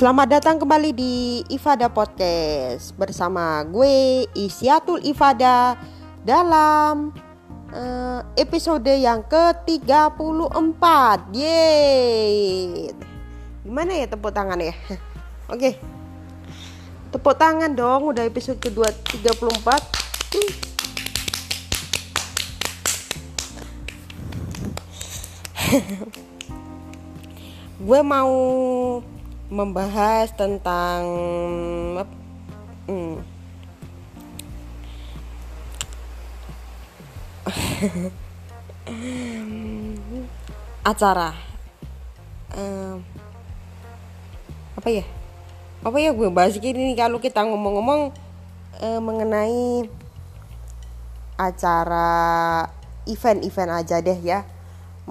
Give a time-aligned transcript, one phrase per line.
[0.00, 5.76] Selamat datang kembali di Ifada Podcast bersama gue Isyatul Ifada
[6.24, 7.12] dalam
[7.68, 10.80] uh, episode yang ke-34.
[11.36, 12.96] Yeay.
[13.60, 14.72] Gimana ya tepuk tangan ya?
[15.52, 15.76] Oke.
[17.12, 19.36] Tepuk tangan dong udah episode kedua 34.
[27.84, 28.32] gue mau
[29.50, 31.02] membahas tentang
[32.86, 33.18] hmm,
[40.86, 41.34] acara.
[42.54, 43.02] Um,
[44.78, 45.04] apa ya?
[45.82, 48.14] Apa ya gue bahas gini kalau kita ngomong-ngomong
[48.78, 49.90] uh, mengenai
[51.34, 52.70] acara
[53.10, 54.46] event-event aja deh ya.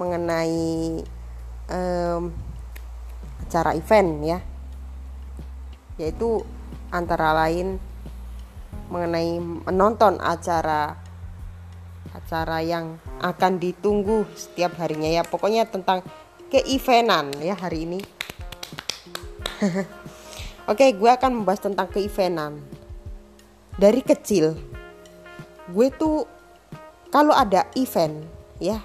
[0.00, 1.04] Mengenai
[1.68, 2.32] um,
[3.50, 4.38] acara event ya.
[5.98, 6.46] Yaitu
[6.94, 7.82] antara lain
[8.86, 10.94] mengenai menonton acara
[12.14, 15.26] acara yang akan ditunggu setiap harinya ya.
[15.26, 16.06] Pokoknya tentang
[16.46, 18.00] keevenan ya hari ini.
[20.70, 22.62] Oke gue akan membahas tentang keevenan
[23.74, 24.54] dari kecil
[25.70, 26.26] gue tuh
[27.10, 28.22] kalau ada event
[28.62, 28.78] ya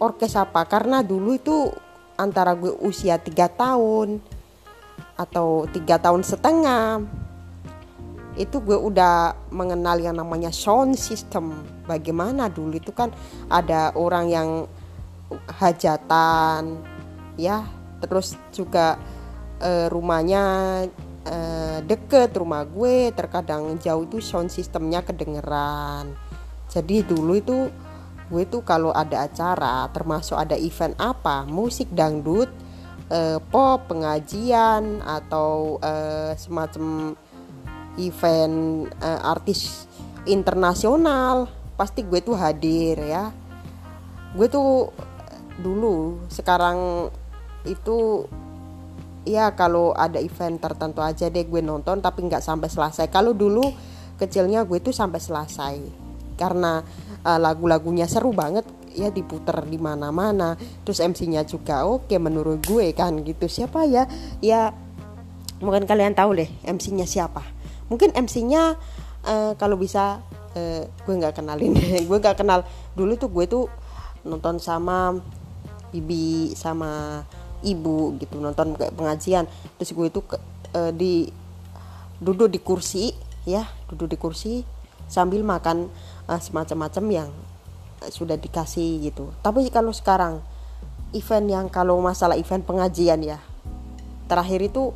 [0.00, 0.64] orkes apa?
[0.68, 1.72] Karena dulu itu
[2.16, 4.20] antara gue usia 3 tahun
[5.16, 7.00] atau tiga tahun setengah.
[8.36, 11.56] Itu gue udah mengenal yang namanya sound system.
[11.88, 13.08] Bagaimana dulu itu kan
[13.48, 14.48] ada orang yang
[15.56, 16.84] hajatan
[17.40, 17.64] ya.
[18.04, 19.00] Terus juga
[19.56, 20.44] e, rumahnya
[21.24, 21.36] e,
[21.88, 26.12] deket rumah gue terkadang jauh itu sound systemnya kedengeran.
[26.68, 27.72] Jadi dulu itu
[28.26, 32.50] gue tuh kalau ada acara termasuk ada event apa musik dangdut
[33.10, 37.14] eh, pop pengajian atau eh, semacam
[37.96, 39.86] event eh, artis
[40.26, 41.46] internasional
[41.78, 43.30] pasti gue tuh hadir ya.
[44.34, 44.90] Gue tuh
[45.56, 47.08] dulu sekarang
[47.64, 48.28] itu
[49.24, 53.06] ya kalau ada event tertentu aja deh gue nonton tapi nggak sampai selesai.
[53.08, 53.70] Kalau dulu
[54.16, 55.76] kecilnya gue tuh sampai selesai
[56.36, 56.84] karena
[57.26, 58.62] uh, lagu-lagunya seru banget.
[58.94, 60.54] Ya diputer di mana-mana.
[60.86, 63.50] Terus MC-nya juga oke menurut gue kan gitu.
[63.50, 64.06] Siapa ya?
[64.38, 64.70] Ya
[65.58, 67.42] mungkin kalian tahu deh MC-nya siapa.
[67.90, 68.78] Mungkin MC-nya
[69.26, 70.22] uh, eh, kalau bisa
[70.54, 71.74] uh, gue nggak kenalin.
[72.08, 72.64] Gue nggak kenal.
[72.94, 73.64] Dulu tuh gue tuh
[74.26, 75.18] nonton sama
[75.92, 77.20] bibi sama
[77.60, 78.40] ibu gitu.
[78.40, 79.44] Nonton kayak pengajian.
[79.76, 80.36] Terus gue tuh ke,
[80.72, 81.28] uh, di
[82.16, 83.12] duduk di kursi
[83.44, 83.66] ya.
[83.92, 84.64] Duduk di kursi
[85.06, 85.86] sambil makan
[86.26, 87.28] uh, semacam-macam yang
[88.02, 89.32] uh, sudah dikasih gitu.
[89.40, 90.42] Tapi kalau sekarang
[91.14, 93.38] event yang kalau masalah event pengajian ya
[94.26, 94.90] terakhir itu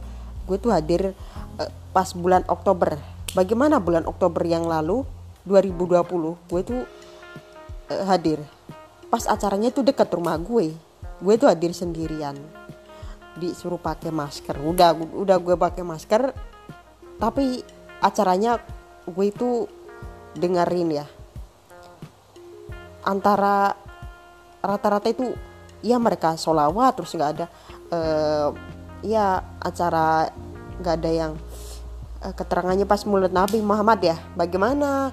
[0.51, 1.15] gue tuh hadir
[1.59, 2.99] uh, pas bulan Oktober.
[3.31, 5.07] Bagaimana bulan Oktober yang lalu
[5.47, 6.83] 2020 gue tuh
[7.91, 8.43] uh, hadir.
[9.11, 10.75] Pas acaranya tuh dekat rumah gue
[11.21, 12.35] gue tuh hadir sendirian.
[13.39, 14.59] Disuruh pakai masker.
[14.59, 16.35] Udah udah gue pakai masker
[17.21, 17.61] tapi
[18.01, 18.57] acaranya
[19.05, 19.69] gue itu
[20.35, 21.07] dengerin ya
[23.05, 23.75] antara
[24.61, 25.33] rata-rata itu
[25.81, 27.47] ya mereka solawat terus nggak ada
[27.93, 28.49] uh,
[29.01, 30.29] ya acara
[30.81, 31.33] nggak ada yang
[32.25, 34.17] uh, keterangannya pas mulut Nabi Muhammad ya.
[34.37, 35.13] Bagaimana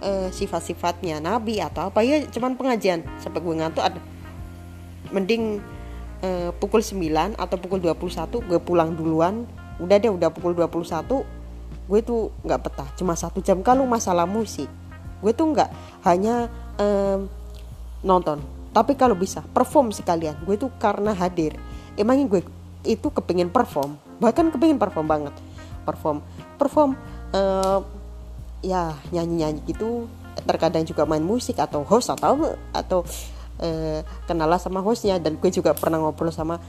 [0.00, 2.04] uh, sifat-sifatnya Nabi atau apa?
[2.04, 3.04] Ya cuman pengajian.
[3.20, 4.00] Sampai gue ngantuk ada.
[5.12, 5.60] Mending
[6.24, 9.48] uh, pukul 9 atau pukul 21 gue pulang duluan.
[9.80, 11.24] Udah deh udah pukul 21
[11.86, 12.88] gue tuh nggak betah.
[12.96, 13.60] Cuma satu jam.
[13.64, 14.68] Kalau masalah musik
[15.16, 15.72] gue tuh nggak
[16.04, 17.28] hanya um,
[18.04, 18.40] nonton.
[18.72, 20.36] Tapi kalau bisa perform sekalian.
[20.44, 21.56] Gue tuh karena hadir.
[21.96, 22.42] Emangnya gue
[22.84, 23.96] itu kepingin perform?
[24.20, 25.34] Bahkan kepingin perform banget.
[25.88, 26.20] Perform
[26.60, 26.90] perform
[27.32, 27.80] uh,
[28.60, 30.04] ya nyanyi nyanyi gitu.
[30.44, 33.00] Terkadang juga main musik atau host atau atau
[33.64, 35.16] uh, kenalan sama hostnya.
[35.16, 36.60] Dan gue juga pernah ngobrol sama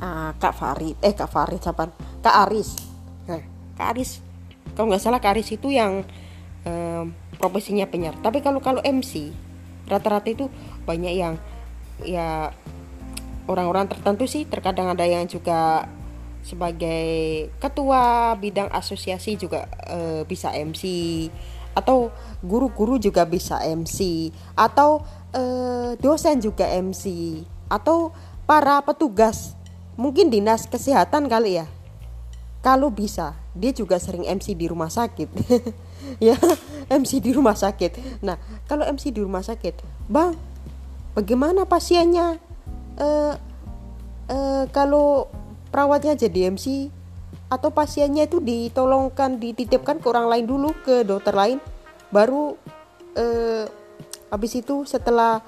[0.00, 1.92] uh, kak Farid eh kak Farid siapa?
[2.24, 2.80] Kak Aris.
[3.28, 3.44] Nah,
[3.76, 4.24] kak Aris.
[4.72, 6.00] Kalau nggak salah kak Aris itu yang
[7.36, 8.16] profesinya penyiar.
[8.20, 9.30] Tapi kalau kalau MC
[9.88, 10.46] rata-rata itu
[10.88, 11.34] banyak yang
[12.02, 12.52] ya
[13.48, 14.48] orang-orang tertentu sih.
[14.48, 15.88] Terkadang ada yang juga
[16.44, 20.82] sebagai ketua bidang asosiasi juga e, bisa MC
[21.74, 22.12] atau
[22.44, 25.02] guru-guru juga bisa MC atau
[25.32, 25.42] e,
[25.98, 28.12] dosen juga MC atau
[28.44, 29.56] para petugas.
[29.96, 31.66] Mungkin dinas kesehatan kali ya.
[32.60, 35.28] Kalau bisa dia juga sering MC di rumah sakit
[36.18, 36.36] ya
[37.00, 38.22] MC di rumah sakit.
[38.22, 38.36] Nah
[38.68, 40.34] kalau MC di rumah sakit bang
[41.16, 42.38] bagaimana pasiennya?
[42.94, 43.34] Uh,
[44.30, 45.26] uh, kalau
[45.74, 46.94] perawatnya jadi MC
[47.50, 51.58] atau pasiennya itu ditolongkan dititipkan ke orang lain dulu ke dokter lain
[52.14, 52.54] baru
[53.14, 53.66] eh,
[54.30, 55.42] habis itu setelah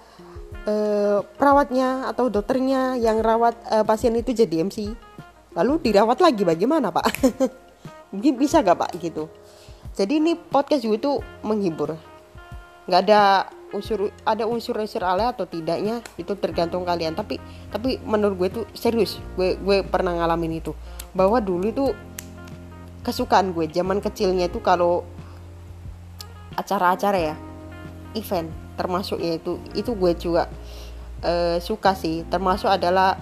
[0.67, 4.93] eh, perawatnya atau dokternya yang rawat eh, pasien itu jadi MC
[5.57, 7.07] lalu dirawat lagi bagaimana pak?
[8.15, 9.27] Mungkin bisa gak pak gitu
[9.97, 11.97] jadi ini podcast gue itu menghibur.
[12.85, 17.17] Nggak ada unsur ada unsur-unsur alay atau tidaknya itu tergantung kalian.
[17.17, 17.41] Tapi
[17.73, 20.77] tapi menurut gue itu serius gue gue pernah ngalamin itu.
[21.17, 21.85] Bahwa dulu itu
[23.01, 25.01] kesukaan gue zaman kecilnya itu kalau
[26.61, 27.35] acara-acara ya
[28.17, 30.53] event termasuk ya itu itu gue juga
[31.25, 32.21] uh, suka sih.
[32.29, 33.17] Termasuk adalah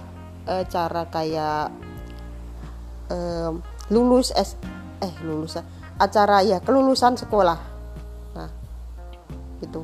[0.51, 1.71] uh, cara kayak
[3.15, 3.55] uh,
[3.95, 4.59] lulus es
[4.99, 5.55] eh lulus
[5.99, 7.59] acara ya kelulusan sekolah
[8.35, 8.51] nah
[9.63, 9.83] itu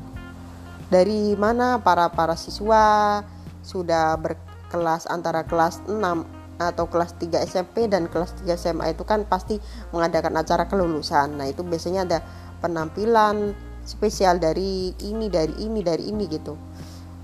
[0.91, 3.23] dari mana para para siswa
[3.63, 5.95] sudah berkelas antara kelas 6
[6.61, 9.57] atau kelas 3 SMP dan kelas 3 SMA itu kan pasti
[9.89, 11.39] mengadakan acara kelulusan.
[11.39, 12.19] Nah, itu biasanya ada
[12.61, 16.53] penampilan spesial dari ini dari ini dari ini gitu.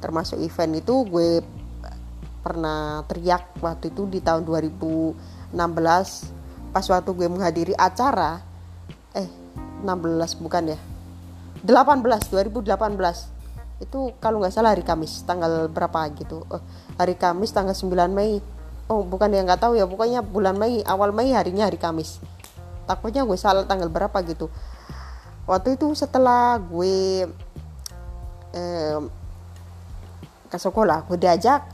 [0.01, 1.43] Termasuk event itu gue
[2.41, 5.51] pernah teriak waktu itu di tahun 2016
[6.71, 8.46] pas waktu gue menghadiri acara
[9.17, 9.29] eh
[9.81, 10.79] 16 bukan ya?
[11.65, 16.45] 18 2018 itu kalau nggak salah hari Kamis tanggal berapa gitu.
[16.49, 16.61] Oh,
[16.97, 18.41] hari Kamis tanggal 9 Mei.
[18.87, 19.85] Oh bukan yang nggak tahu ya.
[19.89, 22.21] Pokoknya bulan Mei awal Mei harinya hari Kamis.
[22.85, 24.49] Takutnya gue salah tanggal berapa gitu.
[25.45, 27.27] Waktu itu setelah gue
[28.53, 28.99] eh,
[30.47, 31.67] ke sekolah gue diajak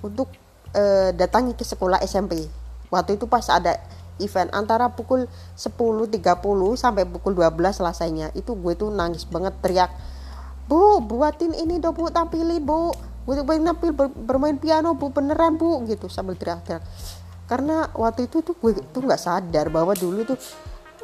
[0.00, 0.30] untuk
[0.72, 2.46] eh, datangi ke sekolah SMP
[2.90, 3.78] waktu itu pas ada
[4.20, 5.26] event antara pukul
[5.56, 6.12] 10.30
[6.76, 9.90] sampai pukul 12 selesainya itu gue tuh nangis banget teriak
[10.70, 12.94] bu buatin ini dong bu tampilin bu.
[13.26, 16.86] Gue pengen nampil ber, bermain piano bu beneran bu gitu sambil teriak-teriak.
[17.50, 20.38] Karena waktu itu tuh gue tuh nggak sadar bahwa dulu tuh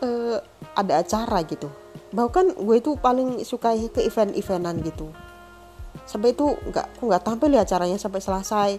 [0.06, 0.38] uh,
[0.78, 1.66] ada acara gitu.
[2.14, 5.10] Bahkan gue tuh paling suka ke event-eventan gitu.
[6.06, 8.70] Sampai itu nggak nggak tampil ya acaranya sampai selesai.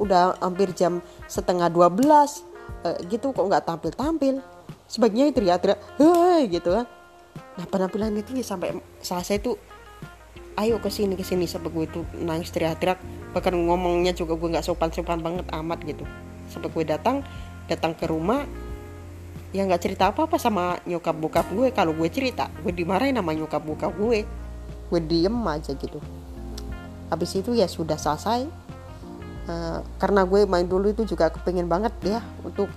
[0.00, 2.49] Udah hampir jam setengah 12
[2.86, 4.34] uh, gitu kok nggak tampil tampil
[4.90, 6.86] sebaiknya teriak-teriak hei gitu kan.
[7.58, 9.54] Nah penampilan itu ya sampai selesai itu
[10.58, 12.98] ayo ke sini ke sini sampai gue itu nangis teriak-teriak.
[13.30, 16.02] Bahkan ngomongnya juga gue nggak sopan-sopan banget amat gitu.
[16.50, 17.22] Sampai gue datang
[17.70, 18.42] datang ke rumah
[19.54, 21.70] ya nggak cerita apa-apa sama nyokap bokap gue.
[21.70, 24.26] Kalau gue cerita gue dimarahin sama nyokap bokap gue.
[24.90, 26.02] Gue diem aja gitu.
[27.10, 28.46] Habis itu ya sudah selesai
[29.50, 32.70] uh, karena gue main dulu itu juga kepengen banget ya untuk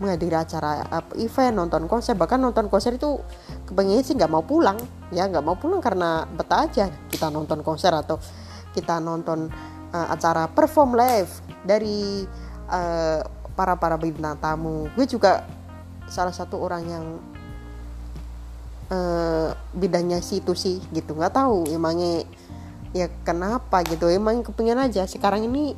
[0.00, 0.86] menghadiri acara
[1.20, 2.16] event nonton konser.
[2.16, 3.20] Bahkan nonton konser itu
[3.68, 4.80] kepengen sih nggak mau pulang
[5.12, 6.88] ya nggak mau pulang karena betah aja.
[7.12, 8.16] Kita nonton konser atau
[8.72, 9.52] kita nonton
[9.92, 11.30] uh, acara perform live
[11.66, 12.24] dari
[12.72, 13.20] uh,
[13.52, 14.88] para para bintang tamu.
[14.96, 15.44] Gue juga
[16.08, 17.04] salah satu orang yang
[18.88, 21.12] uh, bidangnya situ sih gitu.
[21.12, 22.24] Nggak tahu emangnya
[22.96, 24.08] ya kenapa gitu.
[24.08, 25.04] Emang kepengen aja.
[25.04, 25.76] Sekarang ini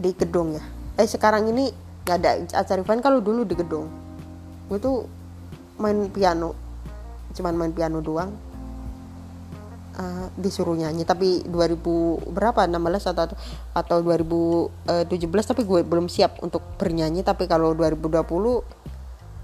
[0.00, 0.64] di gedung ya.
[0.96, 1.68] Eh sekarang ini
[2.08, 2.30] nggak ada
[2.64, 3.04] acara event.
[3.04, 3.86] Kalau dulu di gedung
[4.70, 5.04] gue tuh
[5.82, 6.54] main piano.
[7.34, 8.30] Cuman main piano doang.
[10.00, 11.02] Uh, disuruh nyanyi.
[11.02, 12.64] Tapi 2000 berapa?
[12.64, 13.34] 16 atau
[13.74, 17.26] atau 2017 tapi gue belum siap untuk bernyanyi.
[17.26, 18.22] Tapi kalau 2020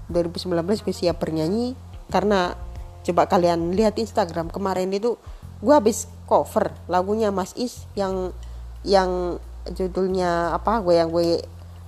[0.07, 1.75] 2019 gue siap bernyanyi.
[2.07, 2.55] Karena
[3.03, 4.47] coba kalian lihat Instagram.
[4.49, 5.19] Kemarin itu
[5.59, 8.31] gue habis cover lagunya Mas Is yang
[8.87, 9.41] yang
[9.73, 11.41] judulnya apa gue yang gue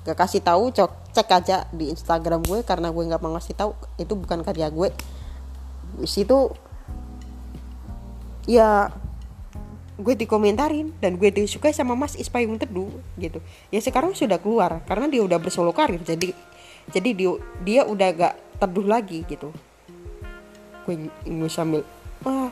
[0.07, 3.71] gak kasih tahu cek cek aja di Instagram gue karena gue nggak mau ngasih tahu
[3.99, 4.89] itu bukan karya gue.
[5.99, 6.53] Di situ
[8.49, 8.89] ya
[9.99, 13.43] gue dikomentarin dan gue disukai sama Mas Ispayung Teduh gitu.
[13.69, 16.31] Ya sekarang sudah keluar karena dia udah bersolo karir jadi
[16.89, 17.31] jadi dia
[17.61, 19.51] dia udah gak teduh lagi gitu.
[20.87, 21.83] Gue, gue sambil
[22.23, 22.49] wah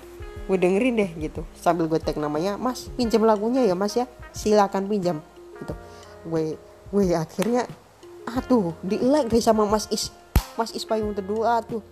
[0.47, 1.43] gue dengerin deh gitu.
[1.59, 4.07] Sambil gue tag namanya Mas pinjam lagunya ya Mas ya.
[4.31, 5.19] Silakan pinjam
[5.59, 5.73] gitu.
[6.27, 6.55] Gue
[6.87, 7.67] Wih akhirnya
[8.23, 10.09] aduh di like deh sama Mas Is.
[10.55, 11.83] Mas Is payung teduh tuh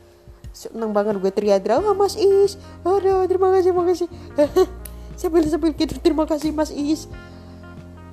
[0.55, 2.55] seneng banget gue teriak-teriak oh, Mas Is.
[2.87, 4.07] Aduh terima kasih terima kasih.
[5.19, 7.11] Sambil sambil gitu terima kasih Mas Is.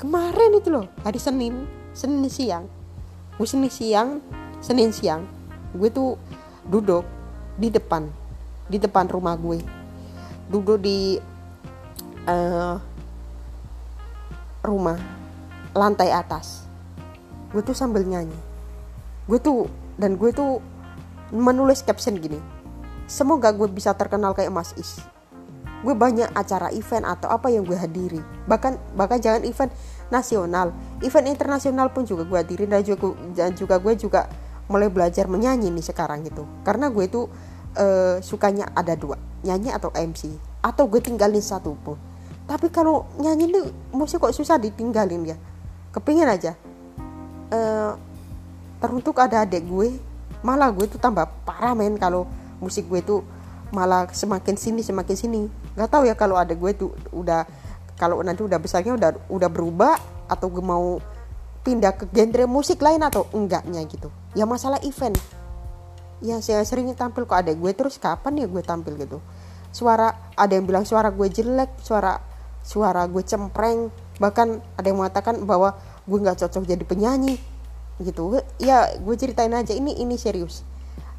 [0.02, 2.66] Kemarin itu loh hari Senin Senin siang.
[3.38, 4.18] Gue Senin siang
[4.58, 5.26] Senin siang
[5.72, 6.20] gue tuh
[6.68, 7.04] duduk
[7.56, 8.06] di depan
[8.68, 9.81] di depan rumah gue
[10.50, 11.20] duduk di
[12.26, 12.78] uh,
[14.62, 14.98] rumah
[15.74, 16.66] lantai atas.
[17.52, 18.38] Gue tuh sambil nyanyi.
[19.28, 19.68] Gue tuh
[20.00, 20.58] dan gue tuh
[21.30, 22.62] menulis caption gini
[23.12, 25.04] semoga gue bisa terkenal kayak Mas Is.
[25.84, 28.22] Gue banyak acara event atau apa yang gue hadiri.
[28.48, 29.68] Bahkan bahkan jangan event
[30.08, 30.72] nasional.
[31.04, 34.30] Event internasional pun juga gue hadiri dan juga dan juga gue juga
[34.70, 36.48] mulai belajar menyanyi nih sekarang gitu.
[36.64, 37.26] Karena gue itu
[37.76, 40.30] uh, sukanya ada dua nyanyi atau MC
[40.62, 41.98] atau gue tinggalin satu pun.
[42.46, 45.36] Tapi kalau nyanyi nih musik kok susah ditinggalin ya?
[45.90, 46.54] Kepingin aja.
[47.52, 47.98] Uh,
[48.80, 49.94] teruntuk ada adik gue
[50.42, 52.26] malah gue tuh tambah parah men kalau
[52.58, 53.20] musik gue tuh
[53.70, 55.42] malah semakin sini semakin sini.
[55.78, 57.46] Nggak tahu ya kalau ada gue tuh udah
[57.96, 59.94] kalau nanti udah besarnya udah udah berubah
[60.26, 60.98] atau gue mau
[61.62, 64.10] pindah ke genre musik lain atau enggaknya gitu.
[64.34, 65.14] Ya masalah event
[66.22, 67.70] ya saya sering tampil kok ada gue.
[67.74, 69.18] Terus kapan ya gue tampil gitu?
[69.74, 72.22] Suara ada yang bilang suara gue jelek suara
[72.62, 73.90] suara gue cempreng.
[74.22, 74.48] Bahkan
[74.78, 75.76] ada yang mengatakan bahwa
[76.06, 77.36] gue nggak cocok jadi penyanyi.
[77.98, 78.40] Gitu.
[78.62, 79.74] Ya gue ceritain aja.
[79.74, 80.62] Ini ini serius.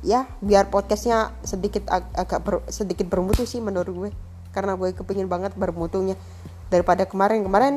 [0.03, 4.11] Ya biar podcastnya sedikit ag agak ber sedikit bermutu sih menurut gue.
[4.55, 6.15] Karena gue kepingin banget bermutunya.
[6.71, 7.75] Daripada kemarin kemarin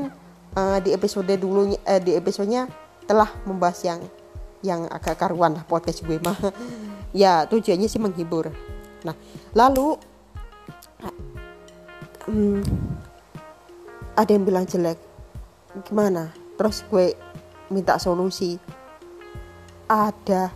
[0.55, 2.71] uh, di episode dulunya uh, di episodenya
[3.07, 4.01] telah membahas yang
[4.65, 6.35] yang agak karuan lah podcast gue mah
[7.15, 8.51] ya tujuannya sih menghibur.
[9.05, 9.15] Nah
[9.55, 9.99] lalu
[12.27, 12.63] um,
[14.17, 14.99] ada yang bilang jelek.
[15.87, 16.33] Gimana?
[16.57, 17.13] Terus gue
[17.69, 18.57] minta solusi.
[19.87, 20.51] Ada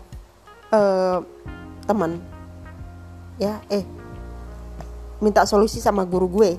[0.75, 1.19] uh,
[1.87, 2.19] teman
[3.39, 3.87] ya eh
[5.23, 6.51] minta solusi sama guru gue.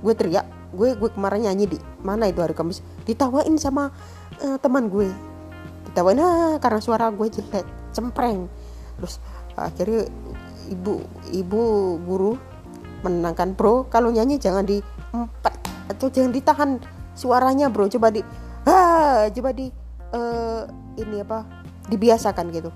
[0.00, 2.80] Gue teriak gue gue kemarin nyanyi di mana itu hari Kamis?
[3.04, 3.92] Ditawain sama
[4.40, 5.10] uh, teman gue.
[5.90, 8.48] Ditawain ah karena suara gue jelek cempreng
[8.96, 9.20] terus
[9.56, 10.08] akhirnya
[10.72, 11.62] ibu ibu
[12.02, 12.34] guru
[13.04, 14.82] menenangkan bro kalau nyanyi jangan di
[15.14, 15.54] empat
[15.92, 16.70] atau jangan ditahan
[17.14, 17.86] suaranya bro.
[17.86, 18.20] Coba di
[18.66, 19.70] ah coba di
[20.12, 20.66] uh,
[20.98, 21.46] ini apa
[21.86, 22.70] dibiasakan gitu.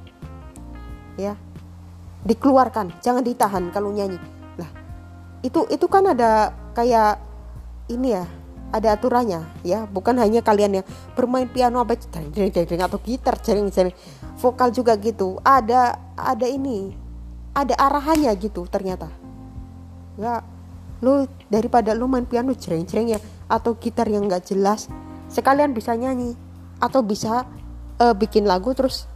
[1.18, 1.34] Ya
[2.24, 4.20] dikeluarkan jangan ditahan kalau nyanyi.
[4.60, 4.70] Lah
[5.42, 7.18] itu itu kan ada kayak
[7.90, 8.24] ini ya
[8.70, 9.88] ada aturannya ya.
[9.90, 10.86] Bukan hanya kalian yang
[11.18, 13.96] bermain piano apa jering atau gitar jering jering
[14.40, 16.96] vokal juga gitu ada ada ini
[17.52, 19.12] ada arahannya gitu ternyata.
[20.16, 20.40] Ya
[21.00, 24.88] lu daripada lu main piano jering ya atau gitar yang nggak jelas
[25.32, 26.36] sekalian bisa nyanyi
[26.76, 27.48] atau bisa
[27.96, 29.08] uh, bikin lagu terus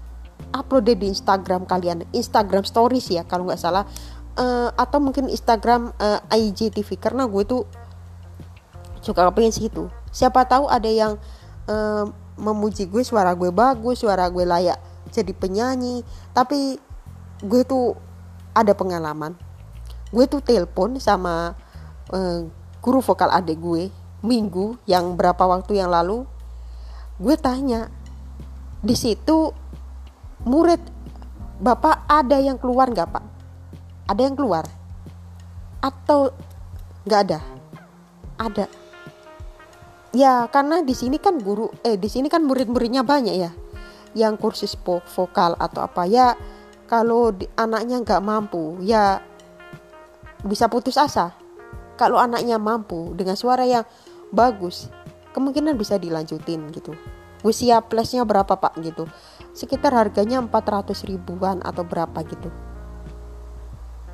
[0.56, 3.88] upload di Instagram kalian Instagram Stories ya kalau nggak salah.
[4.34, 7.62] Uh, atau mungkin Instagram uh, eh, IGTV karena gue tuh
[8.98, 11.14] suka pengen situ siapa tahu ada yang
[11.70, 14.74] uh, memuji gue suara gue bagus suara gue layak
[15.14, 16.02] jadi penyanyi
[16.34, 16.82] tapi
[17.44, 17.94] gue tuh
[18.54, 19.38] ada pengalaman.
[20.10, 21.54] Gue tuh telepon sama
[22.10, 22.46] uh,
[22.82, 23.90] guru vokal adik gue
[24.22, 26.26] minggu yang berapa waktu yang lalu.
[27.18, 27.90] Gue tanya
[28.82, 29.54] di situ
[30.46, 30.80] murid
[31.62, 33.24] bapak ada yang keluar nggak pak?
[34.10, 34.64] Ada yang keluar.
[35.82, 36.34] Atau
[37.06, 37.40] nggak ada?
[38.38, 38.66] Ada.
[40.14, 43.50] Ya karena di sini kan guru eh di sini kan murid-muridnya banyak ya
[44.14, 46.38] yang kursus vokal atau apa ya
[46.86, 49.20] kalau anaknya nggak mampu ya
[50.44, 51.32] bisa putus asa.
[51.94, 53.86] Kalau anaknya mampu dengan suara yang
[54.34, 54.90] bagus
[55.34, 56.94] kemungkinan bisa dilanjutin gitu.
[57.42, 58.78] Usia plusnya berapa pak?
[58.80, 59.04] Gitu.
[59.52, 62.48] Sekitar harganya 400 ribuan atau berapa gitu.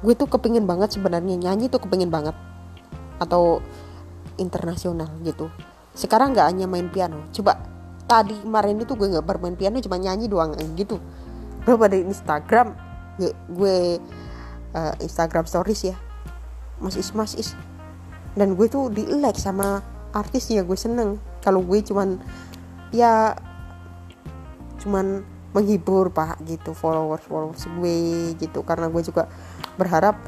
[0.00, 2.34] Gue tuh kepingin banget sebenarnya nyanyi tuh kepingin banget.
[3.20, 3.60] Atau
[4.40, 5.52] internasional gitu.
[5.92, 7.28] Sekarang nggak hanya main piano.
[7.30, 7.60] Coba
[8.10, 10.98] tadi kemarin itu gue nggak bermain piano cuma nyanyi doang gitu.
[11.62, 12.74] Gue pada Instagram
[13.22, 13.78] gue, gue
[14.74, 15.96] uh, Instagram stories ya.
[16.82, 17.54] Mas Is Mas Is.
[18.34, 19.78] Dan gue tuh di like sama
[20.10, 21.22] artisnya gue seneng.
[21.38, 22.18] Kalau gue cuman
[22.90, 23.38] ya
[24.82, 25.22] cuman
[25.54, 28.66] menghibur pak gitu followers followers gue gitu.
[28.66, 29.30] Karena gue juga
[29.78, 30.18] berharap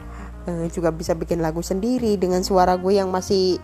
[0.46, 3.58] uh, juga bisa bikin lagu sendiri dengan suara gue yang masih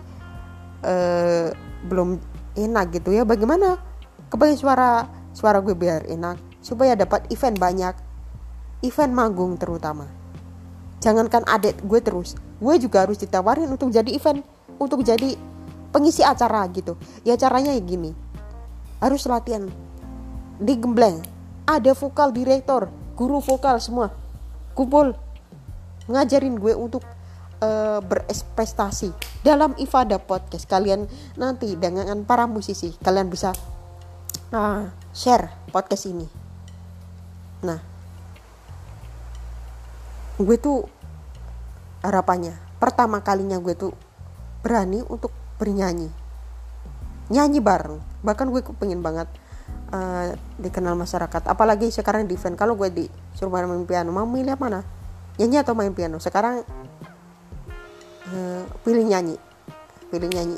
[0.83, 1.55] uh,
[1.87, 2.19] belum
[2.59, 3.23] enak gitu ya.
[3.23, 3.88] Bagaimana
[4.29, 7.95] kepengen suara suara gue biar enak supaya dapat event banyak.
[8.79, 10.07] Event manggung terutama.
[11.03, 14.43] Jangankan adet gue terus gue juga harus ditawarin untuk jadi event
[14.79, 15.35] untuk jadi
[15.91, 16.95] pengisi acara gitu.
[17.27, 18.15] Ya caranya ya gini
[19.03, 19.67] harus latihan.
[20.59, 21.23] Di Gembleng
[21.63, 24.11] ada vokal direktor guru vokal semua.
[24.75, 25.15] Kumpul
[26.07, 27.03] ngajarin gue untuk
[27.63, 29.11] uh, bereksprestasi
[29.43, 30.67] dalam Ifada podcast.
[30.67, 31.07] Kalian
[31.39, 33.55] nanti dengan para musisi kalian bisa
[34.53, 36.27] uh, share podcast ini.
[37.65, 37.79] Nah
[40.39, 40.87] gue tuh
[41.99, 43.91] harapannya pertama kalinya gue tuh
[44.63, 46.07] berani untuk bernyanyi.
[47.29, 47.99] Nyanyi bareng.
[48.23, 49.27] Bahkan gue pengen banget
[49.91, 51.45] uh, dikenal masyarakat.
[51.45, 54.81] Apalagi sekarang di event kalau gue disuruh main piano mau milih mana
[55.39, 56.17] nyanyi atau main piano?
[56.17, 56.63] Sekarang
[58.31, 59.35] uh, pilih nyanyi.
[60.09, 60.57] Pilih nyanyi.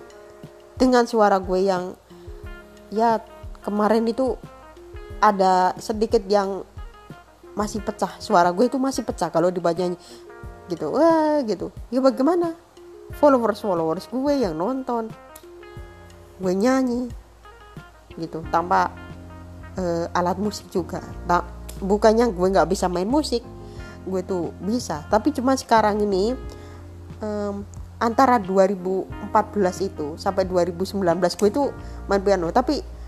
[0.78, 1.94] Dengan suara gue yang
[2.94, 3.22] ya
[3.62, 4.36] kemarin itu
[5.22, 6.66] ada sedikit yang
[7.54, 8.18] masih pecah.
[8.18, 9.96] Suara gue itu masih pecah kalau dibacanya
[10.68, 10.92] gitu.
[10.94, 11.70] Wah gitu.
[11.94, 12.56] Ya bagaimana?
[13.20, 15.12] Followers followers gue yang nonton.
[16.40, 17.12] Gue nyanyi.
[18.16, 18.42] Gitu.
[18.50, 18.92] Tanpa
[19.78, 21.04] uh, alat musik juga.
[21.28, 21.44] Tak
[21.84, 23.44] bukannya gue nggak bisa main musik.
[24.08, 25.06] Gue tuh bisa.
[25.12, 26.34] Tapi cuma sekarang ini
[27.22, 27.62] um,
[28.02, 30.98] antara 2014 itu sampai 2019
[31.38, 31.70] gue tuh
[32.10, 32.50] main piano.
[32.50, 33.01] Tapi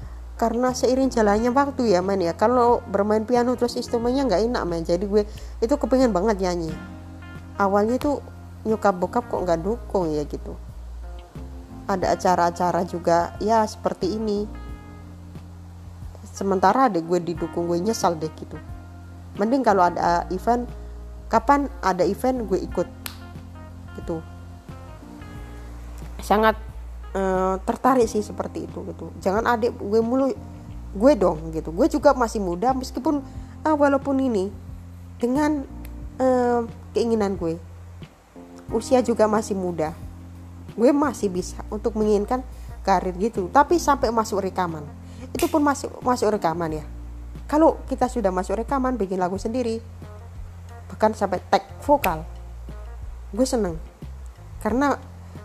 [0.43, 2.35] karena seiring jalannya waktu ya main ya.
[2.35, 5.23] Kalau bermain piano terus instrumennya nggak enak main jadi gue
[5.63, 6.75] itu kepengen banget nyanyi.
[7.55, 8.19] Awalnya tuh
[8.67, 10.59] nyokap bokap kok nggak dukung ya gitu.
[11.87, 14.43] Ada acara-acara juga ya seperti ini.
[16.27, 18.59] Sementara ada gue didukung gue nyesal deh gitu.
[19.39, 20.67] Mending kalau ada event
[21.31, 22.89] kapan ada event gue ikut
[23.95, 24.19] gitu.
[26.19, 26.59] Sangat
[27.13, 29.13] uh, tertarik sih seperti itu gitu.
[29.21, 30.33] Jangan adik gue mulu
[30.93, 31.69] gue dong gitu.
[31.73, 33.21] Gue juga masih muda meskipun
[33.63, 34.49] uh, walaupun ini
[35.21, 35.63] dengan
[36.19, 37.57] uh, keinginan gue
[38.73, 39.93] usia juga masih muda
[40.73, 42.41] gue masih bisa untuk menginginkan
[42.81, 43.47] karir gitu.
[43.53, 44.83] Tapi sampai masuk rekaman.
[45.29, 46.85] Itu pun masuk masuk rekaman ya.
[47.45, 49.77] Kalau kita sudah masuk rekaman bikin lagu sendiri
[50.89, 52.25] bahkan sampai tag vokal
[53.33, 53.77] gue seneng.
[54.61, 54.97] Karena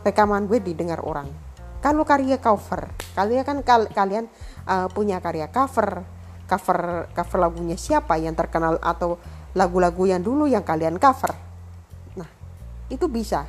[0.04, 1.47] rekaman gue didengar orang
[1.78, 4.30] kalau karya cover kalian kan kal kalian
[4.68, 6.06] uh, punya karya cover.
[6.48, 9.20] Cover cover lagunya siapa yang terkenal atau
[9.52, 11.34] lagu-lagu yang dulu yang kalian cover?
[12.16, 12.30] Nah
[12.88, 13.44] itu bisa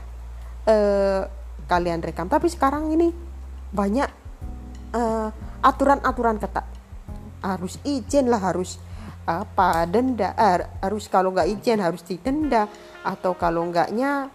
[0.65, 1.21] uh,
[1.69, 2.27] kalian rekam.
[2.27, 3.13] Tapi sekarang ini
[3.71, 4.09] banyak
[4.97, 5.29] uh,
[5.63, 6.65] aturan-aturan ketat.
[7.39, 8.81] Harus izin lah harus
[9.29, 12.67] apa denda eh, harus kalau nggak izin harus didenda.
[13.05, 14.27] Atau kalau enggaknya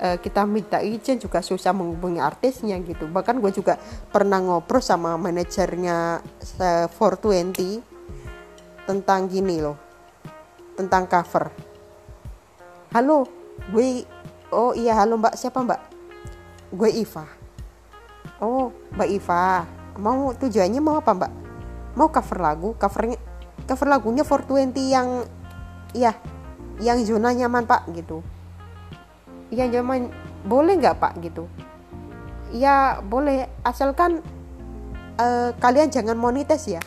[0.00, 3.08] uh, kita minta izin juga susah menghubungi artisnya gitu.
[3.08, 6.20] Bahkan gue juga pernah ngobrol sama manajernya
[6.60, 9.76] uh, 420 tentang gini loh
[10.76, 11.50] tentang cover.
[12.92, 13.26] Halo
[13.72, 14.04] gue
[14.52, 15.80] oh iya halo mbak siapa mbak?
[16.70, 17.24] Gue Iva.
[18.38, 19.64] Oh mbak Iva
[19.96, 21.32] mau tujuannya mau apa mbak?
[21.96, 23.16] Mau cover lagu covernya
[23.64, 25.08] cover lagunya 420 yang
[25.96, 26.12] iya
[26.76, 28.20] yang zona nyaman pak gitu
[29.52, 30.10] ya zaman
[30.46, 31.50] boleh nggak pak gitu?
[32.54, 33.50] Ya boleh.
[33.66, 34.22] Asalkan
[35.18, 36.82] uh, kalian jangan monetis ya.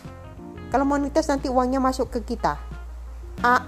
[0.69, 2.57] Kalau monetis nanti uangnya masuk ke kita.
[3.39, 3.63] A,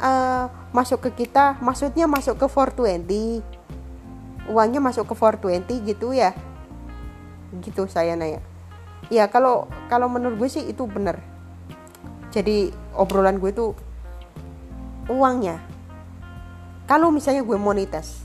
[0.00, 3.44] uh, masuk ke kita maksudnya masuk ke 420
[4.44, 6.36] uangnya masuk ke 420 gitu ya.
[7.60, 8.40] Gitu saya nanya.
[9.12, 11.34] Ya kalau kalau menurut gue sih itu bener
[12.34, 13.66] jadi obrolan gue itu
[15.06, 15.62] uangnya
[16.84, 18.24] kalau misalnya gue monetis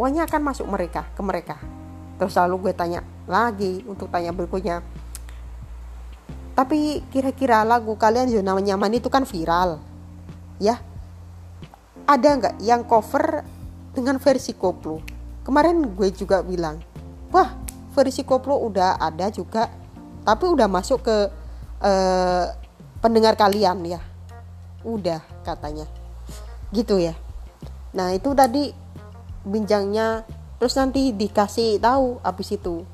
[0.00, 1.56] uangnya akan masuk mereka ke mereka.
[2.16, 4.80] Terus lalu gue tanya lagi untuk tanya berikutnya.
[6.56, 9.80] Tapi kira-kira lagu kalian zona nyaman itu kan viral
[10.56, 10.80] ya?
[12.08, 13.44] Ada nggak yang cover
[13.92, 15.04] dengan versi koplo?
[15.46, 16.80] Kemarin gue juga bilang
[17.30, 17.54] wah
[17.92, 19.70] versi koplo udah ada juga
[20.26, 21.16] tapi udah masuk ke
[21.84, 22.44] uh,
[22.98, 24.00] pendengar kalian ya.
[24.82, 25.84] Udah katanya.
[26.72, 27.29] Gitu ya
[27.90, 28.70] nah itu tadi
[29.42, 30.22] binjangnya
[30.60, 32.84] terus nanti dikasih tahu abis itu.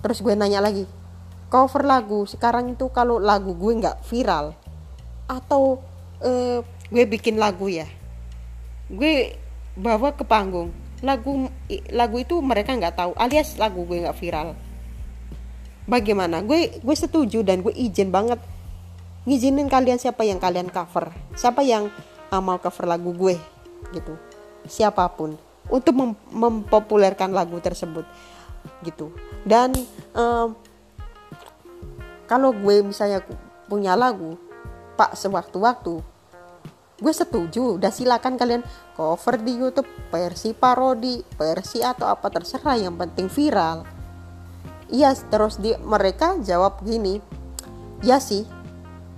[0.00, 0.88] Terus gue nanya lagi
[1.46, 4.52] cover lagu sekarang itu kalau lagu gue nggak viral
[5.30, 5.78] atau
[6.22, 6.58] uh,
[6.90, 7.86] gue bikin lagu ya?
[8.90, 9.36] Gue
[9.76, 10.72] bawa ke panggung
[11.04, 11.52] lagu
[11.92, 14.56] lagu itu mereka nggak tahu alias lagu gue nggak viral.
[15.86, 16.42] Bagaimana?
[16.42, 18.40] Gue gue setuju dan gue izin banget
[19.26, 21.90] ngizinin kalian siapa yang kalian cover siapa yang
[22.30, 23.34] amal cover lagu gue
[23.92, 24.14] gitu.
[24.66, 25.34] Siapa pun.
[25.66, 28.06] Untuk mem mempopulerkan lagu tersebut.
[28.82, 29.10] Gitu.
[29.46, 29.74] Dan
[30.14, 30.54] um,
[32.26, 33.22] kalau gue misalnya
[33.66, 34.38] punya lagu
[34.98, 36.02] pak sewaktu-waktu
[36.96, 37.76] gue setuju.
[37.76, 38.64] Udah silakan kalian
[38.96, 42.80] cover di YouTube versi parodi versi atau apa terserah.
[42.80, 43.78] Yang penting viral.
[44.88, 47.18] Iya terus di mereka jawab gini
[48.04, 48.44] ya sih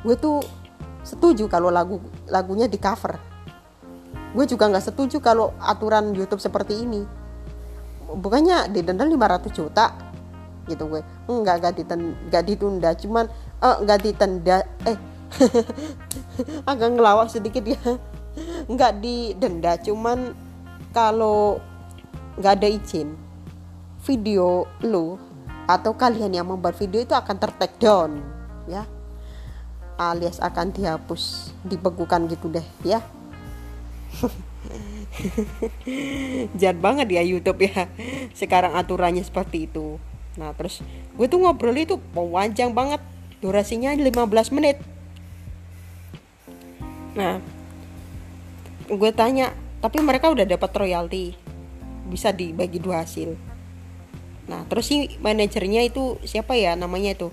[0.07, 0.42] gue tuh
[1.02, 1.98] setuju kalau lagu
[2.31, 3.27] lagunya di cover
[4.32, 7.04] gue juga nggak setuju kalau aturan YouTube seperti ini.
[8.08, 9.92] Bukannya didenda 500 juta?
[10.68, 11.00] Gitu gue.
[11.28, 12.90] Nggak nggak ditunda, nggak ditunda.
[12.96, 13.24] Cuman
[13.60, 14.98] eh, nggak ditenda eh
[16.70, 17.80] agak ngelawak sedikit ya.
[18.72, 19.76] Nggak didenda.
[19.82, 20.32] Cuman
[20.94, 21.60] kalau
[22.38, 23.18] nggak ada izin
[24.06, 25.18] video lu
[25.68, 28.22] atau kalian yang membuat video itu akan ter down
[28.70, 28.88] ya.
[29.98, 33.02] Alias akan dihapus dibekukan gitu deh ya
[36.60, 37.88] jahat banget ya YouTube ya.
[38.34, 39.98] Sekarang aturannya seperti itu.
[40.38, 40.80] Nah terus
[41.18, 43.00] gue tuh ngobrol itu panjang banget.
[43.38, 44.78] Durasinya 15 menit.
[47.14, 47.40] Nah
[48.88, 51.36] gue tanya tapi mereka udah dapat royalti?
[52.08, 53.36] Bisa dibagi dua hasil.
[54.48, 57.30] Nah terus si manajernya itu siapa ya namanya itu?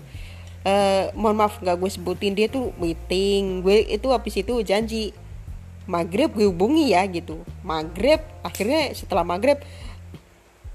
[0.65, 3.61] Uh, mohon maaf nggak gue sebutin dia tuh meeting.
[3.61, 5.13] Gue itu habis itu janji
[5.85, 7.41] maghrib gue hubungi ya gitu.
[7.61, 9.61] Maghrib akhirnya setelah maghrib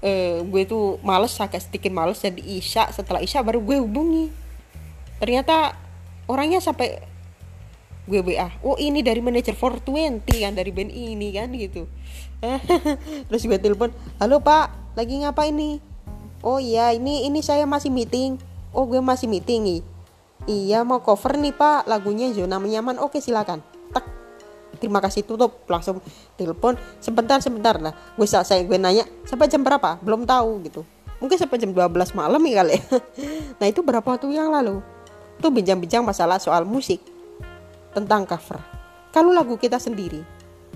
[0.03, 2.91] uh, gue tuh males agak sedikit males jadi isya.
[2.91, 4.31] Setelah isya baru gue hubungi.
[5.19, 5.75] Ternyata
[6.25, 7.03] orangnya sampai
[8.09, 11.85] gue WA oh ini dari manajer 420 kan dari band ini kan gitu.
[13.29, 15.77] Terus gue telepon halo pak lagi ngapa ini
[16.41, 18.41] oh iya ini ini saya masih meeting.
[18.71, 19.81] Oh gue masih meeting nih.
[20.49, 22.97] Iya mau cover nih pak lagunya zona nyaman.
[22.97, 23.61] Oke silakan
[24.81, 26.01] terima kasih tutup langsung
[26.33, 26.73] telepon.
[26.97, 27.77] Sebentar sebentar.
[27.77, 30.01] Lah gue saya gue nanya sampai jam berapa?
[30.01, 30.81] Belum tahu gitu.
[31.21, 32.81] Mungkin sampai jam 12 malam ya kali
[33.61, 34.81] nah itu berapa waktu yang lalu?
[35.37, 36.97] Tuh bincang-bincang masalah soal musik
[37.93, 38.57] tentang cover.
[39.13, 40.25] Kalau lagu kita sendiri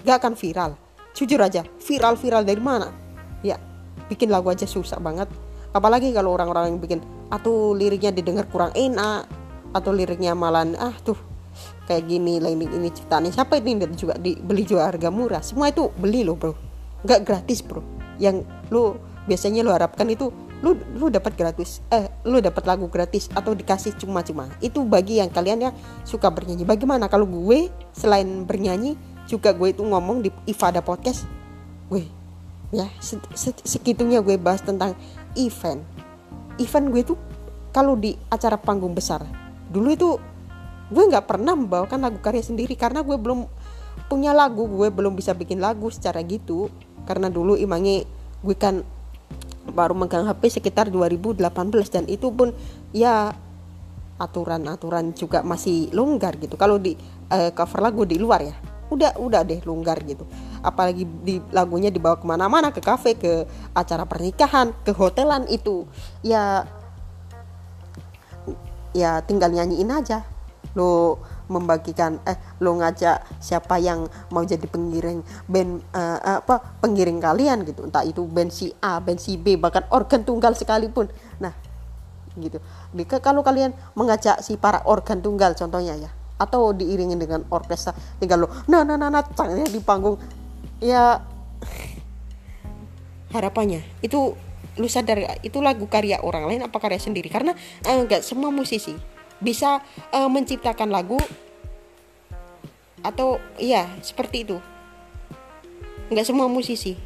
[0.06, 0.78] gak akan viral.
[1.18, 2.94] Jujur aja viral-viral dari mana?
[3.42, 3.58] Ya
[4.06, 5.26] bikin lagu aja susah banget.
[5.74, 7.02] Apalagi kalau orang-orang yang bikin
[7.34, 9.26] atau liriknya didengar kurang enak.
[9.74, 11.35] Atau liriknya malah ah tuh
[11.86, 15.42] kayak gini lah ini ciptaannya siapa ini dan juga dibeli juga harga murah?
[15.46, 16.54] Semua itu beli loh bro.
[17.06, 17.82] Nggak gratis bro.
[18.18, 20.34] Yang lu biasanya lu harapkan itu
[20.66, 21.86] lu lu dapat gratis.
[21.94, 24.50] Eh lu dapat lagu gratis atau dikasih cuma-cuma.
[24.60, 26.66] Itu bagi yang kalian yang suka bernyanyi.
[26.66, 28.98] Bagaimana kalau gue selain bernyanyi
[29.30, 31.30] juga gue itu ngomong di Ifada podcast?
[31.88, 32.10] Gue
[32.74, 32.90] ya
[33.64, 34.98] segitunya gue bahas tentang
[35.38, 35.86] event.
[36.58, 37.18] Event gue tuh
[37.76, 39.28] kalau di acara panggung besar
[39.68, 40.10] dulu itu
[40.90, 43.50] gue nggak pernah membawakan lagu karya sendiri karena gue belum
[44.12, 44.70] punya lagu.
[44.70, 46.70] Gue belum bisa bikin lagu secara gitu.
[47.06, 48.06] Karena dulu imangnya
[48.46, 48.86] gue kan
[49.66, 51.42] baru megang HP sekitar 2018
[51.90, 52.54] dan itu pun
[52.94, 53.34] ya
[54.16, 56.56] aturan-aturan juga masih longgar gitu.
[56.56, 56.94] Kalau di
[57.34, 60.30] uh, cover lagu di luar ya udah udah deh longgar gitu.
[60.62, 65.90] Apalagi di lagunya dibawa ke mana-mana ke kafe ke acara pernikahan ke hotelan itu.
[66.22, 66.70] Ya
[68.96, 70.35] ya tinggal nyanyiin aja
[70.76, 77.64] lo membagikan eh lo ngajak siapa yang mau jadi pengiring band uh, apa pengiring kalian
[77.64, 77.88] gitu.
[77.88, 81.08] Entah itu band si A band si B bahkan organ tunggal sekalipun.
[81.40, 81.56] Nah
[82.36, 82.60] gitu.
[82.92, 88.44] Jika kalau kalian mengajak si para organ tunggal contohnya ya atau diiringin dengan orkestra tinggal
[88.44, 89.24] lo nah nah nah nah
[89.72, 90.20] di panggung.
[90.84, 91.24] Ya
[93.32, 94.36] harapannya itu
[94.76, 97.32] lu sadar itu lagu karya orang lain apa karya sendiri?
[97.32, 97.56] Karena
[97.88, 99.15] eh, enggak semua musisi
[99.46, 101.22] bisa eh, menciptakan lagu
[103.06, 104.58] atau iya seperti itu.
[106.10, 106.98] Enggak semua musisi.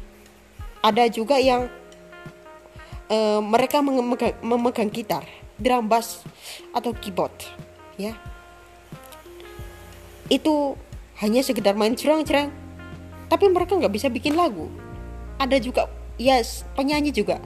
[0.80, 1.68] Ada juga yang
[3.12, 5.28] eh, mereka memegang, memegang gitar
[5.60, 6.24] drum bass
[6.72, 7.36] atau keyboard
[8.00, 8.16] ya.
[10.32, 10.80] Itu
[11.20, 12.48] hanya sekedar main cerang-cerang
[13.28, 14.72] tapi mereka nggak bisa bikin lagu.
[15.36, 16.40] Ada juga ya
[16.72, 17.36] penyanyi juga.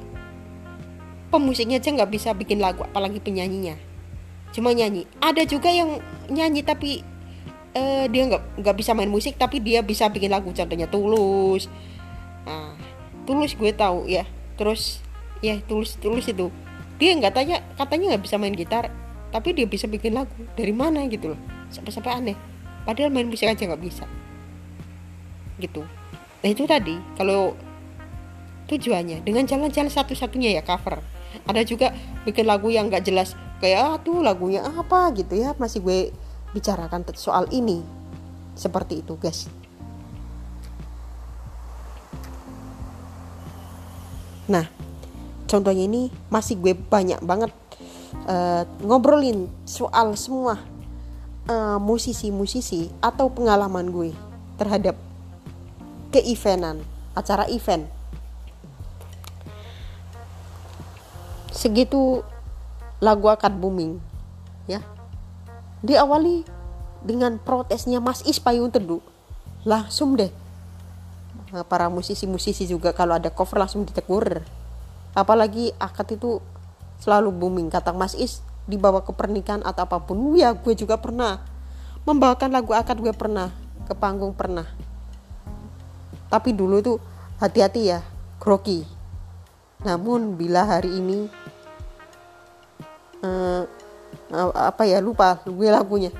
[1.35, 3.94] Pemusiknya aja nggak bisa bikin lagu apalagi penyanyinya
[4.55, 5.11] cuma nyanyi.
[5.19, 5.99] Ada juga yang
[6.31, 7.03] nyanyi tapi
[7.75, 11.67] uh, dia nggak nggak bisa main musik tapi dia bisa bikin lagu contohnya tulus.
[12.47, 12.79] Nah
[13.27, 14.23] tulus gue tahu ya.
[14.55, 15.03] Terus
[15.43, 16.55] ya tulus tulus itu.
[17.03, 18.95] Dia nggak tanya katanya nggak bisa main gitar
[19.35, 20.31] tapi dia bisa bikin lagu.
[20.55, 21.41] Dari mana gitu loh.
[21.75, 22.37] Sampai sampai aneh.
[22.87, 24.07] Padahal main musik aja nggak bisa.
[25.59, 25.83] Gitu.
[26.41, 26.95] Nah itu tadi.
[27.19, 27.59] Kalau
[28.71, 31.03] tujuannya dengan jalan-jalan satu-satunya ya cover.
[31.51, 31.91] Ada juga
[32.23, 35.11] bikin lagu yang gak jelas kayak ah tuh lagunya apa?
[35.15, 35.99] gitu ya masih gue
[36.55, 37.83] bicarakan soal ini.
[38.55, 39.51] Seperti itu guys.
[44.47, 44.67] Nah
[45.51, 47.53] contohnya ini masih gue banyak banget
[48.27, 50.59] uh, ngobrolin soal semua
[51.45, 54.11] eh, musisi-musisi uh, atau pengalaman gue
[54.57, 54.97] terhadap
[56.15, 56.79] ke-eventan,
[57.19, 57.91] acara event.
[61.51, 62.23] Segitu
[63.03, 63.99] lagu akan booming,
[64.69, 64.83] ya.
[65.85, 66.47] Diawali
[67.05, 69.03] dengan protesnya Mas Is Payung Teduh.
[69.65, 70.29] Langsung deh
[71.49, 74.45] nah, para musisi-musisi juga kalau ada cover langsung ditegur.
[75.15, 76.43] Apalagi akad itu
[77.01, 80.37] selalu booming kata Mas Is dibawa ke pernikahan atau apa pun.
[80.37, 81.45] Ya, gue juga pernah
[82.05, 83.49] membawakan lagu akad gue pernah
[83.89, 84.69] ke panggung pernah
[86.29, 86.95] tapi dulu itu
[87.41, 88.01] hati-hati ya
[88.37, 88.85] grogi
[89.87, 91.29] namun bila hari ini
[93.25, 93.65] uh,
[94.55, 96.13] apa ya lupa gue lagunya.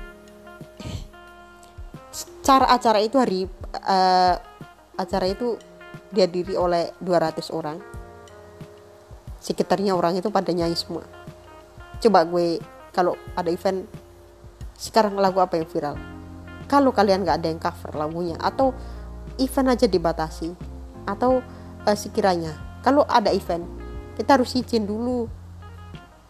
[2.45, 3.49] Cara acara itu hari
[3.85, 4.35] uh,
[4.95, 5.57] acara itu
[6.13, 7.77] dihadiri oleh 200 orang.
[9.41, 11.05] Sekitarnya orang itu pada nyanyi semua.
[12.01, 12.61] Coba gue
[12.93, 13.85] kalau ada event
[14.77, 15.97] sekarang lagu apa yang viral?
[16.65, 18.73] Kalau kalian nggak ada yang cover lagunya atau
[19.37, 20.53] event aja dibatasi
[21.05, 21.41] atau
[21.85, 22.81] uh, sekiranya.
[22.81, 23.65] Kalau ada event
[24.15, 25.27] kita harus izin dulu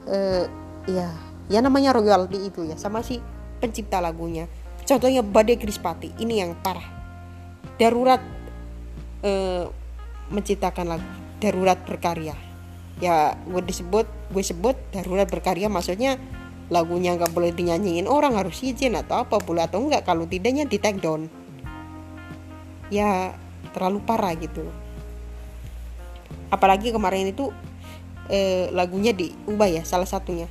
[0.08, 1.10] uh, ya
[1.50, 3.22] ya namanya royalty itu ya sama si
[3.62, 4.50] pencipta lagunya.
[4.86, 6.86] Contohnya Badai Krispati ini yang parah.
[7.82, 8.22] Darurat
[9.26, 9.66] uh,
[10.30, 11.08] menciptakan lagu
[11.42, 12.38] darurat berkarya.
[13.02, 16.22] Ya gue disebut gue sebut darurat berkarya maksudnya
[16.70, 20.78] lagunya nggak boleh dinyanyiin orang harus izin atau apa boleh atau enggak kalau tidaknya di
[20.78, 21.28] take down.
[22.94, 23.34] Ya
[23.74, 24.70] terlalu parah gitu.
[26.54, 27.50] Apalagi kemarin itu
[28.30, 30.46] eh, lagunya diubah ya salah satunya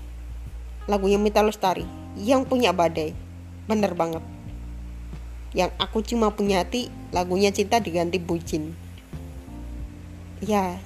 [0.91, 1.85] lagunya Mita Lestari
[2.19, 3.17] yang punya badai.
[3.65, 4.23] Bener banget.
[5.55, 8.75] Yang aku cuma punya hati lagunya cinta diganti bucin
[10.45, 10.77] ya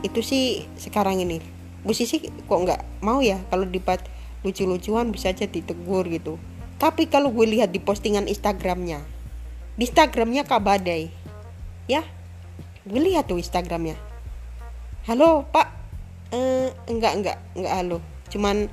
[0.00, 1.42] itu sih sekarang ini.
[1.84, 3.40] Musisi kok nggak mau ya?
[3.48, 4.04] Kalau dibuat
[4.44, 6.40] lucu-lucuan bisa aja ditegur gitu.
[6.80, 9.04] Tapi kalau gue lihat di postingan Instagramnya
[9.76, 11.12] di Instagramnya Kak Badai.
[11.88, 12.04] Ya
[12.88, 13.96] gue lihat tuh Instagramnya.
[15.04, 15.68] Halo Pak.
[16.30, 17.98] Eh, enggak enggak enggak halo
[18.30, 18.70] cuman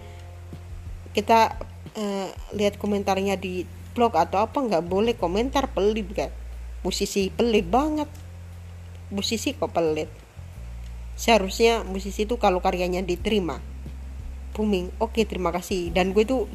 [1.11, 1.57] kita
[1.97, 3.65] eh, lihat komentarnya di
[3.97, 6.31] blog atau apa nggak boleh komentar pelit kan
[6.87, 8.07] musisi pelit banget.
[9.11, 10.07] Musisi kok pelit?
[11.19, 13.59] Seharusnya musisi itu kalau karyanya diterima
[14.55, 15.93] booming oke terima kasih.
[15.93, 16.49] Dan gue tuh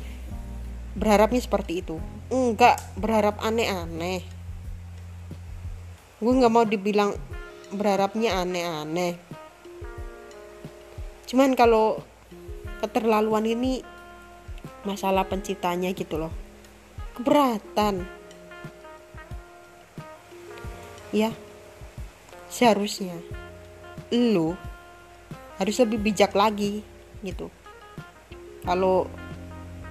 [0.98, 2.00] berharapnya seperti itu.
[2.32, 4.24] Enggak berharap aneh-aneh.
[6.18, 7.14] Gue nggak mau dibilang
[7.70, 9.16] berharapnya aneh-aneh.
[11.30, 12.02] Cuman kalau
[12.82, 13.78] keterlaluan ini
[14.82, 16.34] masalah penciptanya gitu loh.
[17.14, 18.02] Keberatan.
[21.14, 21.30] Ya
[22.52, 23.16] seharusnya
[24.12, 24.56] lu
[25.56, 26.82] harus lebih bijak lagi
[27.22, 27.48] gitu.
[28.66, 29.06] Kalau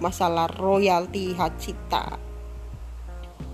[0.03, 2.19] masalah royalti hak cipta.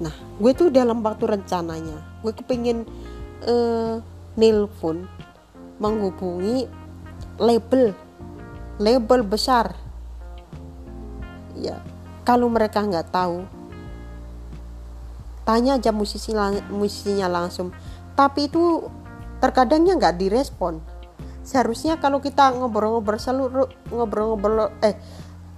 [0.01, 2.87] Nah gue tuh dalam waktu rencananya gue kepingin
[3.45, 3.99] uh,
[4.39, 5.05] nelpon
[5.77, 6.65] menghubungi
[7.37, 7.93] label
[8.77, 9.73] label besar.
[11.57, 11.81] Ya
[12.21, 13.47] kalau mereka nggak tahu
[15.47, 16.35] tanya aja musisi
[16.69, 17.71] musisinya langsung.
[18.13, 18.83] Tapi itu
[19.39, 20.83] terkadangnya nggak direspon.
[21.47, 24.99] Seharusnya kalau kita ngobrol-ngobrol seluruh ngobrol-ngobrol eh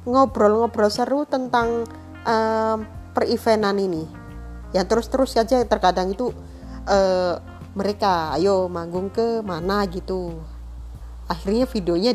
[0.05, 1.89] ngobrol-ngobrol seru tentang
[2.23, 2.77] um,
[3.17, 4.05] pereventan ini.
[4.69, 6.29] Ya terus-terus saja terkadang itu
[6.85, 7.41] uh,
[7.73, 9.81] mereka ayo manggung ke mana?
[9.89, 10.37] gitu.
[11.25, 12.13] Akhirnya videonya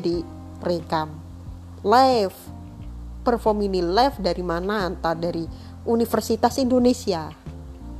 [0.65, 1.13] direkam
[1.85, 2.35] live
[3.21, 5.45] perform ini live dari mana entah dari
[5.85, 7.29] Universitas Indonesia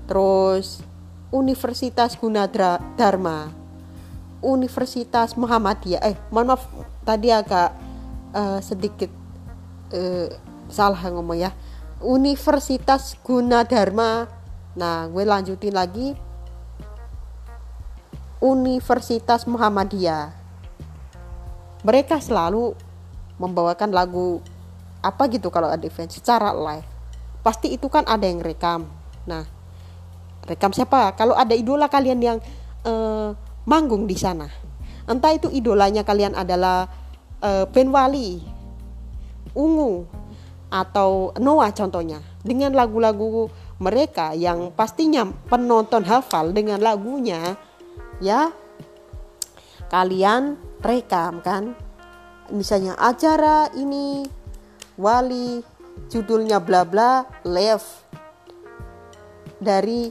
[0.09, 0.81] terus
[1.35, 3.51] Universitas Gunadra Dharma,
[4.39, 6.07] Universitas Muhammadiyah.
[6.07, 6.63] Eh, mohon maaf
[7.03, 7.75] tadi agak
[8.31, 9.11] uh, sedikit
[9.91, 10.31] uh,
[10.71, 11.51] salah ngomong ya.
[11.99, 14.31] Universitas Gunadarma.
[14.79, 16.15] Nah, gue lanjutin lagi.
[18.39, 20.44] Universitas Muhammadiyah.
[21.85, 22.73] Mereka selalu
[23.37, 24.41] membawakan lagu
[25.05, 26.89] apa gitu kalau ada event secara live.
[27.45, 28.89] Pasti itu kan ada yang rekam.
[29.29, 29.45] Nah,
[30.45, 32.39] rekam siapa kalau ada idola kalian yang
[32.85, 33.33] uh,
[33.65, 34.49] manggung di sana
[35.05, 36.89] entah itu idolanya kalian adalah
[37.41, 38.41] uh, Ben Wali
[39.57, 40.05] Ungu
[40.73, 47.55] atau Noah contohnya dengan lagu-lagu mereka yang pastinya penonton hafal dengan lagunya
[48.19, 48.51] ya
[49.93, 51.73] kalian rekam kan?
[52.53, 54.29] Misalnya acara ini
[54.95, 55.59] Wali
[56.07, 57.83] judulnya bla bla live
[59.59, 60.07] dari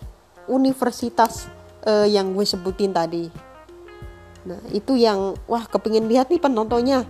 [0.52, 1.48] universitas
[1.88, 3.32] uh, yang gue sebutin tadi.
[4.44, 7.08] Nah itu yang wah kepingin lihat nih penontonnya.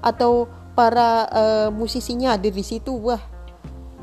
[0.00, 3.20] Atau para uh, musisinya ada di situ wah.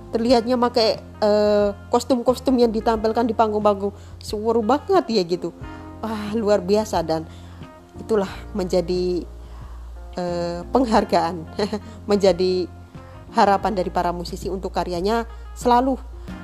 [0.09, 3.93] Terlihatnya pakai uh, kostum-kostum yang ditampilkan di panggung-panggung.
[4.21, 5.49] Seru banget ya gitu.
[6.01, 7.25] Wah luar biasa dan
[7.99, 9.27] itulah menjadi
[10.17, 11.45] uh, penghargaan
[12.09, 12.65] menjadi
[13.35, 15.99] harapan dari para musisi untuk karyanya selalu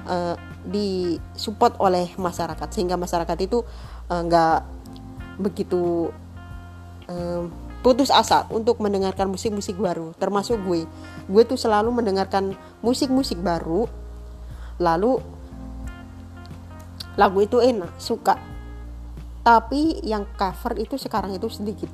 [0.05, 0.37] uh,
[0.67, 2.67] disupport oleh masyarakat.
[2.69, 3.65] Sehingga masyarakat itu
[4.11, 4.59] uh, nggak
[5.41, 6.13] begitu
[7.09, 7.43] uh,
[7.81, 10.13] putus asa untuk mendengarkan musik-musik baru.
[10.17, 10.85] Termasuk gue.
[11.25, 12.53] Gue tuh selalu mendengarkan
[12.85, 13.89] musik-musik baru
[14.75, 15.23] lalu
[17.15, 18.35] lagu itu enak suka
[19.45, 21.87] tapi yang cover itu sekarang itu sedikit.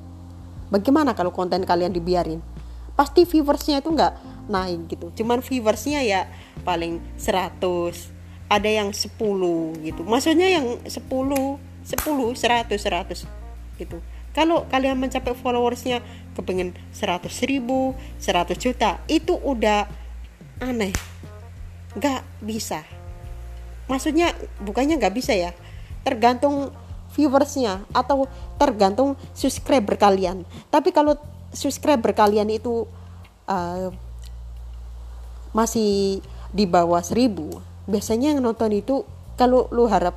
[0.71, 2.39] Bagaimana kalau konten kalian dibiarin?
[2.95, 5.11] Pasti viewersnya itu nggak naik gitu.
[5.19, 6.31] Cuman viewersnya ya
[6.63, 7.59] paling 100
[8.47, 9.19] ada yang 10
[9.83, 10.01] gitu.
[10.07, 11.59] Maksudnya yang 10 10
[11.91, 13.27] 100 100
[13.75, 13.99] gitu.
[14.31, 15.99] Kalau kalian mencapai followersnya
[16.39, 19.91] kepengen 100 ribu 100 juta itu udah
[20.63, 20.95] aneh.
[21.99, 22.87] Nggak bisa.
[23.91, 24.31] Maksudnya
[24.63, 25.51] bukannya nggak bisa ya?
[26.07, 26.71] Tergantung
[27.15, 30.47] viewersnya atau tergantung subscriber kalian.
[30.71, 31.15] Tapi kalau
[31.51, 32.87] subscriber kalian itu
[33.47, 33.91] uh,
[35.51, 39.03] masih di bawah seribu biasanya yang nonton itu
[39.35, 40.15] kalau lu harap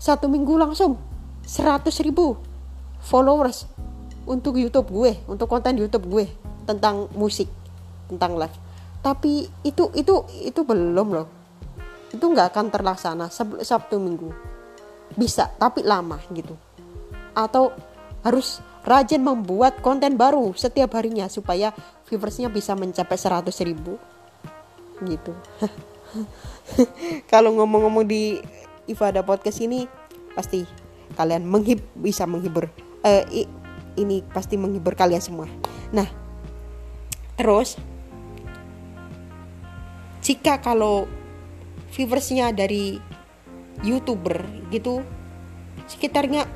[0.00, 0.96] satu minggu langsung
[1.44, 2.40] seratus ribu
[3.04, 3.68] followers
[4.24, 6.26] untuk YouTube gue untuk konten YouTube gue
[6.64, 7.50] tentang musik
[8.08, 8.56] tentang live.
[9.02, 10.14] Tapi itu itu
[10.46, 11.28] itu belum loh.
[12.12, 13.26] Itu nggak akan terlaksana
[13.64, 14.51] Sabtu Minggu
[15.14, 16.56] bisa tapi lama gitu.
[17.32, 17.72] Atau
[18.22, 21.70] harus rajin membuat konten baru setiap harinya supaya
[22.10, 23.98] viewersnya bisa mencapai 100 ribu.
[25.02, 25.32] Gitu.
[27.32, 28.38] Kalau ngomong-ngomong di
[28.86, 29.86] Ifada podcast ini
[30.34, 30.66] pasti
[31.14, 32.72] kalian menghib bisa menghibur
[33.04, 33.24] uh,
[33.94, 35.46] ini pasti menghibur kalian semua.
[35.92, 36.08] Nah
[37.36, 37.76] terus
[40.22, 41.10] jika kalau
[41.92, 42.96] viewersnya dari
[43.82, 45.02] youtuber gitu
[45.90, 46.46] sekitarnya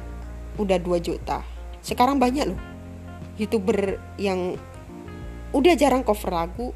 [0.56, 1.42] udah 2 juta.
[1.82, 2.60] Sekarang banyak loh
[3.36, 4.56] youtuber yang
[5.52, 6.68] udah jarang cover lagu.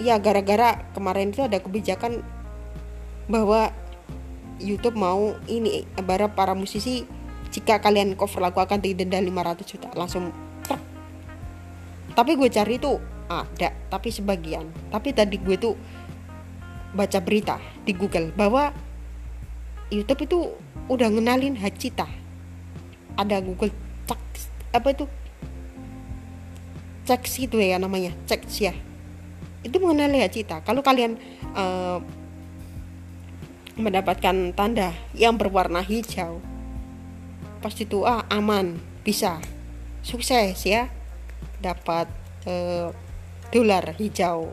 [0.00, 2.24] Ya gara-gara kemarin itu ada kebijakan
[3.28, 3.68] bahwa
[4.60, 7.04] YouTube mau ini bara para musisi
[7.52, 9.88] jika kalian cover lagu akan didenda 500 juta.
[9.96, 10.32] Langsung
[10.64, 10.80] truk.
[12.10, 12.96] tapi gue cari itu
[13.30, 14.66] ada tapi sebagian.
[14.90, 15.74] Tapi tadi gue tuh
[16.94, 18.74] baca berita di Google bahwa
[19.90, 20.38] YouTube itu
[20.90, 22.06] udah ngenalin Hacita
[23.18, 23.74] ada Google
[24.06, 24.22] cek
[24.70, 25.04] apa itu?
[27.06, 28.74] Cek itu ya namanya cek ya.
[29.66, 31.18] Itu mengenali Hacita kalau kalian
[31.54, 31.98] uh,
[33.80, 36.42] mendapatkan tanda yang berwarna hijau
[37.60, 39.36] pasti itu ah aman bisa
[40.00, 40.88] sukses ya
[41.60, 42.08] dapat
[42.48, 42.88] uh,
[43.52, 44.48] dolar hijau.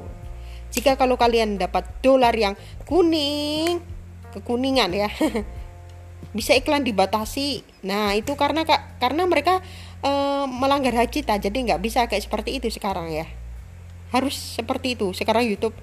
[0.72, 2.54] Jika kalau kalian dapat dolar yang
[2.86, 3.80] kuning,
[4.36, 5.10] kekuningan ya.
[6.38, 7.64] bisa iklan dibatasi.
[7.88, 9.64] Nah, itu karena Kak karena mereka
[10.06, 10.12] e,
[10.46, 13.26] melanggar hak cipta jadi nggak bisa kayak seperti itu sekarang ya.
[14.14, 15.14] Harus seperti itu.
[15.18, 15.74] Sekarang YouTube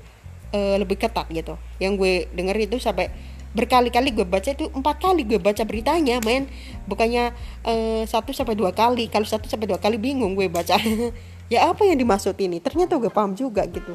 [0.54, 1.58] e, lebih ketat gitu.
[1.82, 3.10] Yang gue denger itu sampai
[3.54, 6.50] berkali-kali gue baca itu empat kali gue baca beritanya men
[6.90, 7.30] bukannya
[7.62, 10.74] uh, satu sampai dua kali kalau satu sampai dua kali bingung gue baca
[11.54, 13.94] ya apa yang dimaksud ini ternyata gue paham juga gitu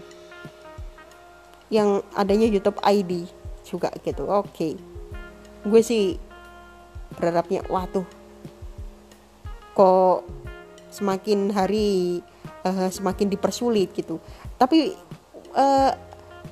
[1.70, 3.30] yang adanya YouTube ID
[3.66, 4.26] juga gitu.
[4.26, 4.50] Oke.
[4.54, 4.74] Okay.
[5.60, 6.16] gue sih
[7.20, 7.60] berharapnya
[7.92, 8.08] tuh
[9.76, 10.24] kok
[10.88, 12.20] semakin hari
[12.66, 14.18] uh, semakin dipersulit gitu.
[14.58, 14.96] Tapi
[15.54, 15.92] uh,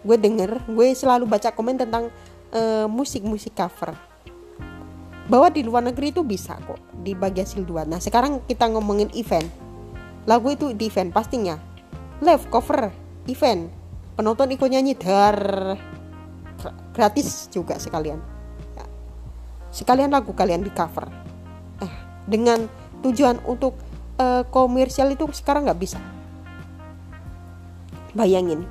[0.06, 2.14] gue denger gue selalu baca komen tentang
[2.54, 3.96] uh, musik-musik cover.
[5.28, 7.84] Bahwa di luar negeri itu bisa kok di bagian hasil dua.
[7.84, 9.48] Nah sekarang kita ngomongin event.
[10.24, 11.60] Lagu itu di event pastinya.
[12.24, 12.92] Live cover
[13.28, 13.87] event
[14.18, 15.38] penonton ikut nyanyi dar
[16.98, 18.18] gratis juga sekalian.
[18.74, 18.86] Ya.
[19.70, 21.06] sekalian lagu kalian di cover.
[21.86, 21.94] Eh,
[22.26, 22.66] dengan
[23.06, 23.78] tujuan untuk
[24.18, 26.02] uh, komersial itu sekarang nggak bisa.
[28.18, 28.66] Bayangin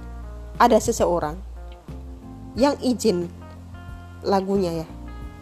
[0.59, 1.39] ada seseorang
[2.59, 3.31] yang izin
[4.27, 4.87] lagunya ya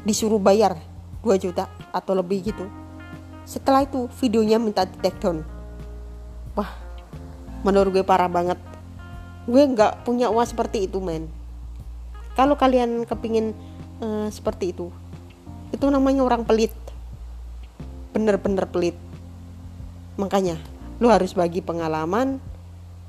[0.05, 0.77] disuruh bayar
[1.25, 2.69] 2 juta atau lebih gitu.
[3.49, 5.41] Setelah itu videonya minta di take down.
[6.53, 6.69] Wah
[7.65, 8.61] menurut gue parah banget
[9.45, 11.29] gue nggak punya uang seperti itu men.
[12.35, 13.53] Kalau kalian kepingin
[14.01, 14.89] uh, seperti itu
[15.71, 16.73] itu namanya orang pelit.
[18.15, 18.97] Bener-bener pelit.
[20.17, 20.57] Makanya
[21.03, 22.39] lu harus bagi pengalaman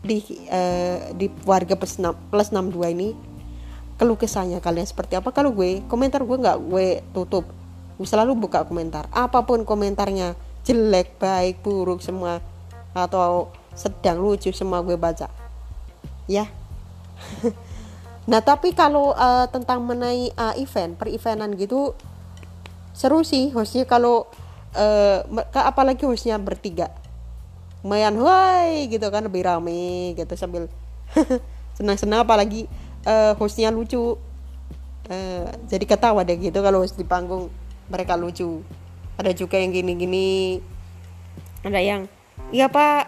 [0.02, 3.10] di uh, di warga plus, 6, plus 62 ini
[3.96, 5.32] keluh kesahnya kalian seperti apa.
[5.32, 7.48] Kalau gue komentar gue nggak gue tutup.
[7.96, 9.08] Gue selalu buka komentar.
[9.16, 12.42] Apa pun komentarnya jelek baik buruk semua
[12.92, 15.45] atau sedang lucu semua gue baca
[16.28, 16.50] ya.
[18.26, 21.94] Nah tapi kalau uh, tentang mengenai uh, event per eventan gitu
[22.90, 24.26] seru sih hostnya kalau
[24.74, 25.22] uh,
[25.54, 26.90] apalagi hostnya bertiga.
[27.86, 30.66] Mayan woi gitu kan lebih rame gitu sambil
[31.78, 32.66] senang-senang apalagi
[33.06, 34.18] uh, hostnya lucu.
[35.06, 37.54] Uh, jadi ketawa deh gitu kalau host di panggung
[37.94, 38.66] mereka lucu.
[39.22, 40.66] Ada juga yang gini-gini.
[41.62, 42.10] Ada yang
[42.50, 43.06] iya pak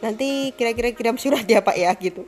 [0.00, 2.24] nanti kira-kira kirim surat ya pak ya gitu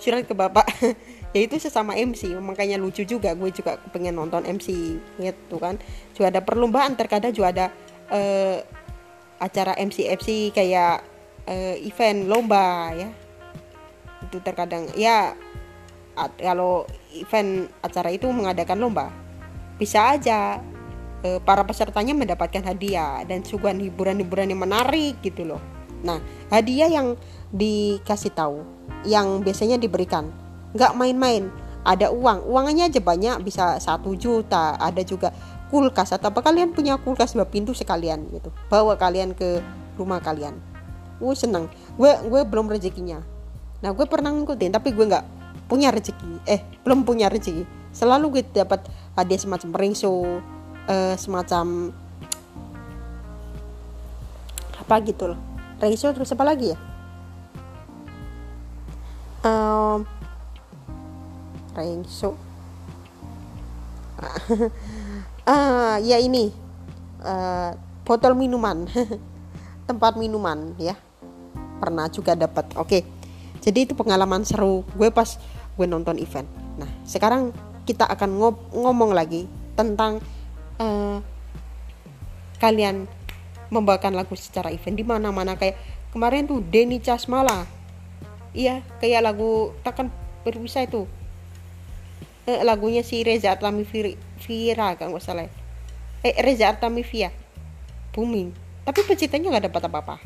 [0.00, 0.66] surat ke bapak.
[1.34, 5.76] Ya itu sesama MC makanya lucu juga gue juga pengen nonton MC gitu kan.
[6.16, 7.66] Juga ada perlombaan terkadang juga ada
[8.08, 8.64] uh,
[9.36, 11.04] acara MC MC kayak
[11.44, 13.12] uh, event lomba ya.
[14.24, 15.36] Itu terkadang ya
[16.40, 19.12] kalau event acara itu mengadakan lomba
[19.76, 20.60] bisa aja
[21.20, 25.60] e, para pesertanya mendapatkan hadiah dan suguhan hiburan-hiburan yang menarik gitu loh.
[26.00, 27.20] Nah hadiah yang
[27.52, 28.64] dikasih tahu
[29.06, 30.28] yang biasanya diberikan.
[30.74, 31.48] Nggak main-main.
[31.86, 32.50] Ada uang.
[32.50, 33.46] Uangnya aja banyak.
[33.46, 34.74] Bisa satu juta.
[34.76, 35.30] Ada juga
[35.70, 36.10] kulkas.
[36.12, 36.42] Atau apa.
[36.42, 38.50] Kalian punya kulkas dua pintu sekalian gitu.
[38.66, 39.62] Bawa kalian ke
[39.94, 40.58] rumah kalian.
[41.22, 41.70] Gue seneng.
[41.94, 43.22] Gue gue belum rezekinya.
[43.80, 45.24] Nah gue pernah ngikutin tapi gue nggak
[45.70, 46.42] punya rezeki.
[46.44, 47.64] Eh belum punya rezeki.
[47.94, 48.84] Selalu gue dapat
[49.16, 50.42] hadiah semacam ringso
[50.90, 51.94] eh, semacam
[54.76, 55.40] apa gitu loh.
[55.80, 56.78] Ringso terus apa lagi ya
[59.46, 60.02] um,
[61.78, 62.34] ringso
[65.46, 66.48] ah ya ini
[67.22, 67.70] uh,
[68.06, 68.86] botol minuman.
[69.88, 70.94] Tempat minuman ya.
[71.82, 72.88] Pernah juga dapat oke.
[72.88, 73.02] Okay.
[73.60, 74.86] jadi itu pengalaman seru.
[74.94, 75.36] Gue pas
[75.76, 76.46] gue nonton event.
[76.78, 77.50] Nah sekarang
[77.84, 80.18] kita akan ngob ngomong lagi tentang
[80.80, 81.18] uh,
[82.62, 83.04] kalian
[83.68, 85.58] membawakan lagu secara event di mana-mana.
[85.58, 85.76] Kayak
[86.14, 87.75] kemarin tuh Denny Casmala
[88.56, 90.08] iya kayak lagu takkan
[90.42, 91.04] berbisa itu.
[92.48, 95.44] Eh, lagunya si Reza Artami Vira kan nggak salah.
[96.24, 97.28] Eh Reza Artami Via
[98.16, 98.48] booming
[98.88, 100.16] tapi penciptanya nggak dapat apa-apa.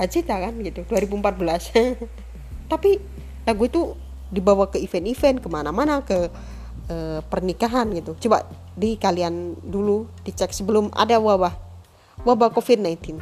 [0.00, 2.00] Hajita kan gitu 2014
[2.72, 2.96] tapi
[3.44, 3.92] lagu itu
[4.32, 6.32] dibawa ke event-event ke mana-mana ke
[6.88, 8.16] uh, pernikahan gitu.
[8.16, 11.52] Coba di kalian dulu dicek sebelum ada wabah
[12.24, 13.20] wabah COVID-19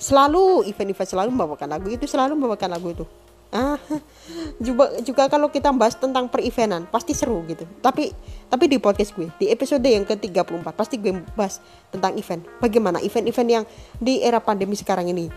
[0.00, 3.04] selalu event-event selalu membawakan lagu itu selalu membawakan lagu itu
[3.52, 3.76] ah
[4.64, 7.68] juga juga kalau kita bahas tentang per-eventan pasti seru gitu.
[7.84, 8.08] Tapi
[8.48, 11.60] tapi di podcast gue di episode yang ke-34 pasti gue bahas
[11.92, 12.40] tentang event.
[12.58, 13.64] Bagaimana event-event yang
[14.00, 15.28] di era pandemi sekarang ini?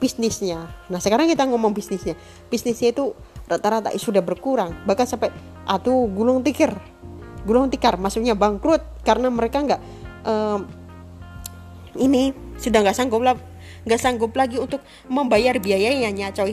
[0.00, 0.64] Bisnisnya.
[0.88, 2.16] Nah sekarang kita ngomong bisnisnya.
[2.48, 3.12] Bisnisnya itu
[3.44, 4.72] rata-rata sudah berkurang.
[4.88, 5.28] Bahkan sampai
[5.68, 6.80] atau gulung tikar.
[7.44, 9.04] Gulung tikar maksudnya bangkrut.
[9.04, 9.80] Karena mereka nggak
[10.24, 10.64] um,
[12.00, 13.36] ini sudah nggak sanggup lah
[13.84, 16.52] nggak sanggup lagi untuk membayar biayanya coy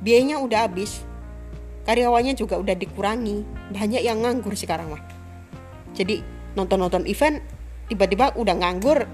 [0.00, 1.04] biayanya udah habis.
[1.84, 3.44] Karyawannya juga udah dikurangi.
[3.76, 5.14] Banyak yang nganggur sekarang mah
[5.94, 6.20] jadi
[6.58, 7.38] nonton-nonton event
[7.86, 9.06] tiba-tiba udah nganggur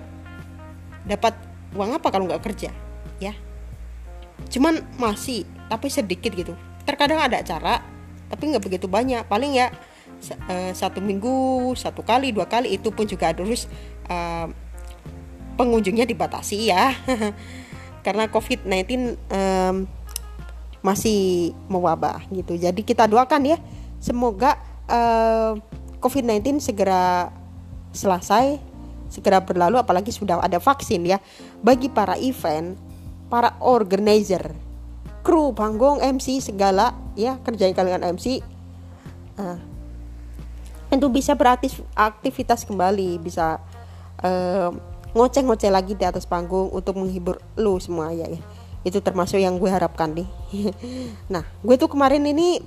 [1.04, 1.36] dapat
[1.76, 2.72] uang apa kalau nggak kerja?
[3.20, 3.36] Ya.
[4.48, 6.56] Cuman masih tapi sedikit gitu.
[6.88, 7.84] Terkadang ada acara
[8.32, 9.28] tapi nggak begitu banyak.
[9.28, 9.68] Paling ya
[10.48, 13.68] uh, satu minggu satu kali dua kali itu pun juga harus
[14.08, 14.48] uh,
[15.60, 16.96] pengunjungnya dibatasi ya.
[18.06, 19.84] Karena covid-19 um,
[20.80, 22.56] masih mewabah gitu.
[22.56, 23.58] Jadi kita doakan ya
[24.00, 24.56] semoga
[24.88, 25.56] uh,
[26.00, 27.28] COVID-19 segera
[27.92, 28.56] selesai,
[29.12, 31.20] segera berlalu apalagi sudah ada vaksin ya.
[31.60, 32.76] Bagi para event,
[33.28, 34.56] para organizer,
[35.20, 38.40] kru, panggung, MC segala ya kerjain kalian MC
[39.36, 39.58] uh,
[40.90, 43.60] itu bisa beraktivitas kembali, bisa
[44.24, 44.72] uh,
[45.14, 48.40] ngoceh-ngoceh lagi di atas panggung untuk menghibur lu semua ya ya
[48.80, 50.28] itu termasuk yang gue harapkan nih.
[51.32, 52.60] Nah gue tuh kemarin ini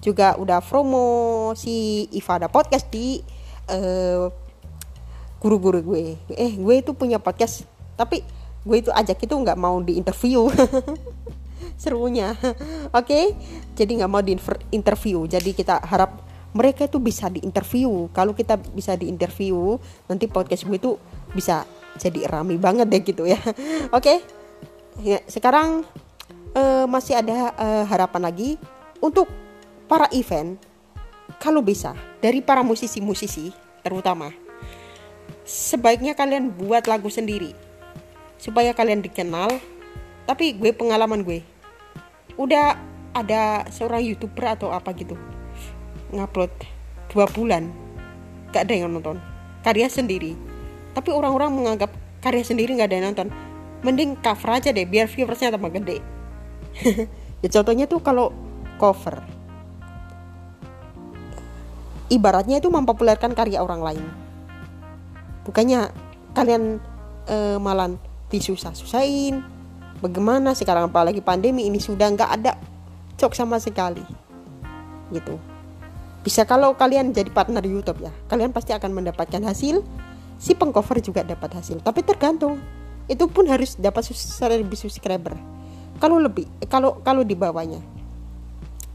[0.00, 3.20] juga udah promo si Ifada podcast di
[3.70, 4.26] uh,
[5.38, 6.04] guru-guru gue.
[6.34, 7.64] Eh gue itu punya podcast
[7.94, 8.24] tapi
[8.64, 10.48] gue itu ajak itu nggak mau di interview
[11.82, 12.34] serunya.
[12.98, 13.06] Oke?
[13.06, 13.24] Okay?
[13.76, 14.34] jadi nggak mau di
[14.74, 15.24] interview.
[15.28, 16.18] Jadi kita harap
[16.50, 19.78] mereka itu bisa di interview kalau kita bisa di interview
[20.10, 20.98] nanti podcast gue itu
[21.30, 21.62] bisa
[21.94, 23.38] jadi rame banget deh gitu ya.
[23.94, 24.02] Oke?
[24.02, 24.39] okay?
[25.00, 25.82] Ya, sekarang
[26.54, 28.50] uh, masih ada uh, harapan lagi
[29.00, 29.26] untuk
[29.88, 30.60] para event
[31.40, 34.30] kalau bisa dari para musisi-musisi terutama
[35.50, 37.56] sebaiknya kalian buat lagu sendiri
[38.40, 39.50] supaya kalian dikenal.
[40.28, 41.42] Tapi gue pengalaman gue
[42.38, 42.78] udah
[43.10, 45.18] ada seorang youtuber atau apa gitu
[46.14, 46.54] ngupload
[47.10, 47.66] dua bulan
[48.54, 49.18] gak ada yang nonton
[49.66, 50.38] karya sendiri.
[50.94, 51.90] Tapi orang-orang menganggap
[52.22, 53.28] karya sendiri gak ada yang nonton
[53.80, 55.98] mending cover aja deh biar viewersnya tambah gede.
[57.40, 58.36] Ya contohnya tuh kalau
[58.76, 59.24] cover.
[62.12, 64.04] Ibaratnya itu mempopulerkan karya orang lain.
[65.48, 65.88] Bukannya
[66.36, 66.76] kalian
[67.32, 67.96] uh, malan
[68.28, 69.40] disusah-susahin.
[70.04, 72.60] Bagaimana sekarang apalagi pandemi ini sudah nggak ada
[73.16, 74.04] cok sama sekali.
[75.08, 75.40] Gitu.
[76.20, 79.80] Bisa kalau kalian jadi partner YouTube ya kalian pasti akan mendapatkan hasil.
[80.40, 81.80] Si pengcover juga dapat hasil.
[81.80, 82.60] Tapi tergantung
[83.10, 85.34] itu pun harus dapat seribu subscriber.
[85.98, 87.82] Kalau lebih kalau kalau di bawahnya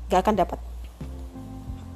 [0.07, 0.59] gak akan dapat.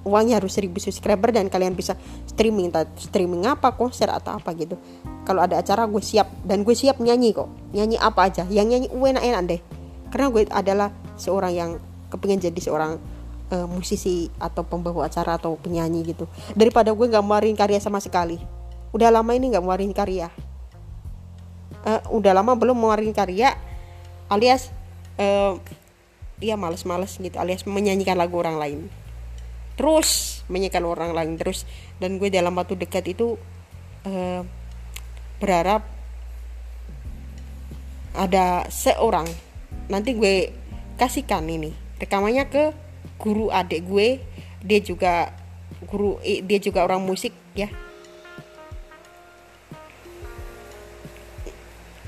[0.04, 1.96] Uangnya harus seribu subscriber dan kalian bisa
[2.28, 4.76] streaming streaming apa konser atau apa gitu.
[5.24, 6.28] Kalau ada acara gue siap.
[6.44, 7.48] Dan gue siap nyanyi kok.
[7.76, 8.44] Nyanyi apa aja.
[8.48, 9.62] Yang nyanyi enak-enak deh.
[10.10, 10.90] Karena gue adalah
[11.20, 11.72] seorang yang
[12.10, 12.98] kepingin jadi seorang
[13.54, 16.26] uh, musisi atau pembawa acara atau penyanyi gitu.
[16.58, 18.40] Daripada gue nggak ngeluarin karya sama sekali.
[18.96, 20.32] Udah lama ini nggak ngeluarin karya
[21.86, 23.56] uh, udah lama belum ngeluarin karya
[24.30, 24.72] alias
[25.20, 25.58] uh,
[26.40, 28.80] ya males-males gitu alias menyanyikan lagu orang lain.
[29.76, 31.64] Terus menyanyikan orang lain terus.
[32.00, 33.36] Dan gue dalam waktu dekat itu
[34.08, 34.42] uh,
[35.40, 35.88] berharap
[38.16, 39.28] ada seorang
[39.88, 40.52] nanti gue
[41.00, 41.72] kasihkan ini
[42.02, 42.64] rekamannya ke
[43.20, 44.20] guru adik gue.
[44.60, 45.32] Dia juga
[45.88, 47.72] guru dia juga orang musik ya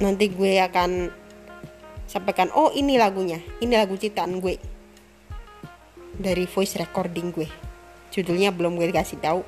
[0.02, 1.14] nanti gue akan
[2.10, 3.40] sampaikan oh ini lagunya.
[3.62, 4.58] Ini lagu ciptaan gue.
[6.18, 7.48] Dari voice recording gue.
[8.12, 9.46] Judulnya belum gue kasih tahu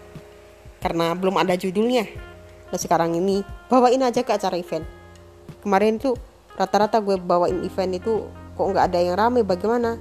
[0.79, 2.07] karena belum ada judulnya.
[2.71, 4.85] Nah sekarang ini bawain aja ke acara event.
[5.59, 6.15] Kemarin tuh
[6.55, 8.23] rata-rata gue bawain event itu
[8.55, 9.99] kok nggak ada yang rame bagaimana?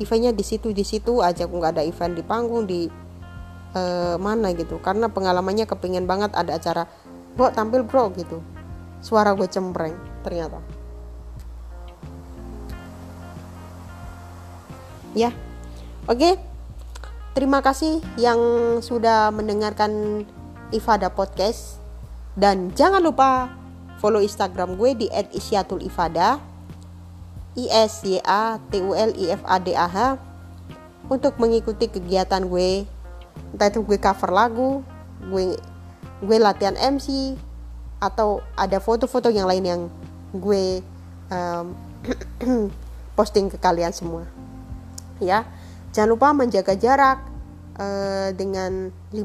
[0.00, 2.88] Eventnya di situ di situ aja aku nggak ada event di panggung di
[3.76, 4.80] uh, mana gitu.
[4.80, 6.88] Karena pengalamannya kepingin banget ada acara
[7.34, 8.53] bro tampil bro gitu
[9.04, 9.92] suara gue cempreng
[10.24, 10.64] ternyata.
[15.12, 15.30] Ya
[16.08, 16.40] oke.
[17.34, 18.38] Terima kasih yang
[18.78, 20.24] sudah mendengarkan
[20.72, 21.82] Ifada Podcast.
[22.38, 23.50] Dan jangan lupa
[23.98, 26.38] follow Instagram gue di @isyatul_ifada
[27.54, 29.98] I S Y A T U L I F A D A H.
[31.10, 32.86] Untuk mengikuti kegiatan gue.
[33.52, 34.82] Entah itu gue cover lagu
[35.30, 35.58] gue
[36.22, 37.34] gue latihan MC
[38.04, 39.82] atau ada foto-foto yang lain yang
[40.36, 40.84] gue
[41.32, 41.72] um,
[43.16, 44.28] posting ke kalian semua.
[45.22, 45.48] Ya
[45.96, 47.22] jangan lupa menjaga jarak
[47.80, 49.16] uh, dengan 5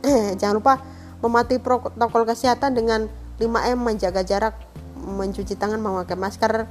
[0.40, 0.74] jangan lupa
[1.20, 3.06] mematuhi protokol kesehatan dengan
[3.36, 4.56] 5M menjaga jarak
[4.96, 6.64] mencuci tangan memakai masker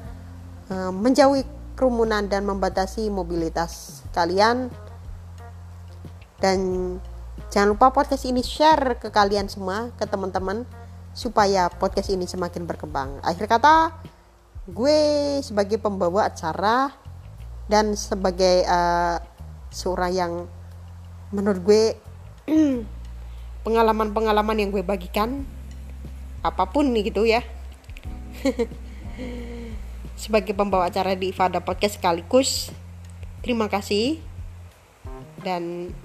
[0.70, 1.42] Eh, menjauhi
[1.74, 4.70] kerumunan dan membatasi mobilitas kalian.
[6.38, 6.60] Dan
[7.50, 10.70] jangan lupa podcast ini share ke kalian semua ke teman-teman
[11.20, 13.92] supaya podcast ini semakin berkembang akhir kata
[14.72, 15.00] gue
[15.44, 16.96] sebagai pembawa acara
[17.68, 19.20] dan sebagai uh,
[19.68, 20.34] seorang yang
[21.36, 21.84] menurut gue
[23.68, 25.44] pengalaman-pengalaman yang gue bagikan
[26.40, 27.44] apa pun nih gitu ya
[30.20, 32.76] sebagai pembawa acara di Ifada Podcast sekaligus.
[33.40, 34.20] Terima kasih.
[35.40, 35.96] Dan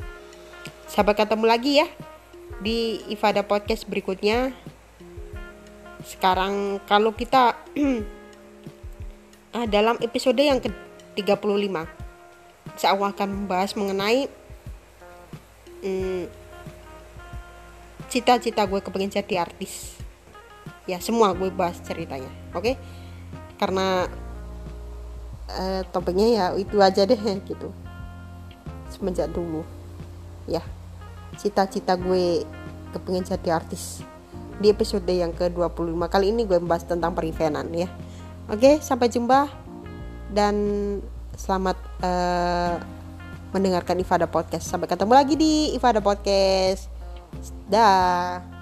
[0.87, 1.89] sampai ketemu lagi ya
[2.63, 4.55] di Ifada Podcast berikutnya.
[6.05, 7.57] Sekarang kalau kita
[9.57, 12.05] ah, dalam episode yang ke-35
[12.77, 14.27] saya akan membahas mengenai
[15.81, 16.25] hmm,
[18.13, 19.97] cita-cita gue kepengen jadi artis.
[20.85, 22.61] Ya semua gue bahas ceritanya oke?
[22.61, 22.77] Okay?
[23.55, 24.11] karena
[25.49, 27.17] uh, topiknya ya itu aja deh
[27.49, 27.73] gitu.
[28.93, 29.65] Semenjak dulu
[30.45, 30.61] ya.
[31.41, 32.45] Cita-cita gue
[32.93, 34.05] kepengen jadi artis
[34.63, 37.91] di episode yang ke-25 kali ini gue membahas tentang perivenan ya.
[38.51, 39.49] Oke sampai jumpa
[40.31, 40.55] dan
[41.35, 42.75] selamat uh,
[43.55, 44.67] mendengarkan Ifada Podcast.
[44.67, 46.91] Sampai ketemu lagi di Ifada Podcast.
[47.71, 48.54] Dah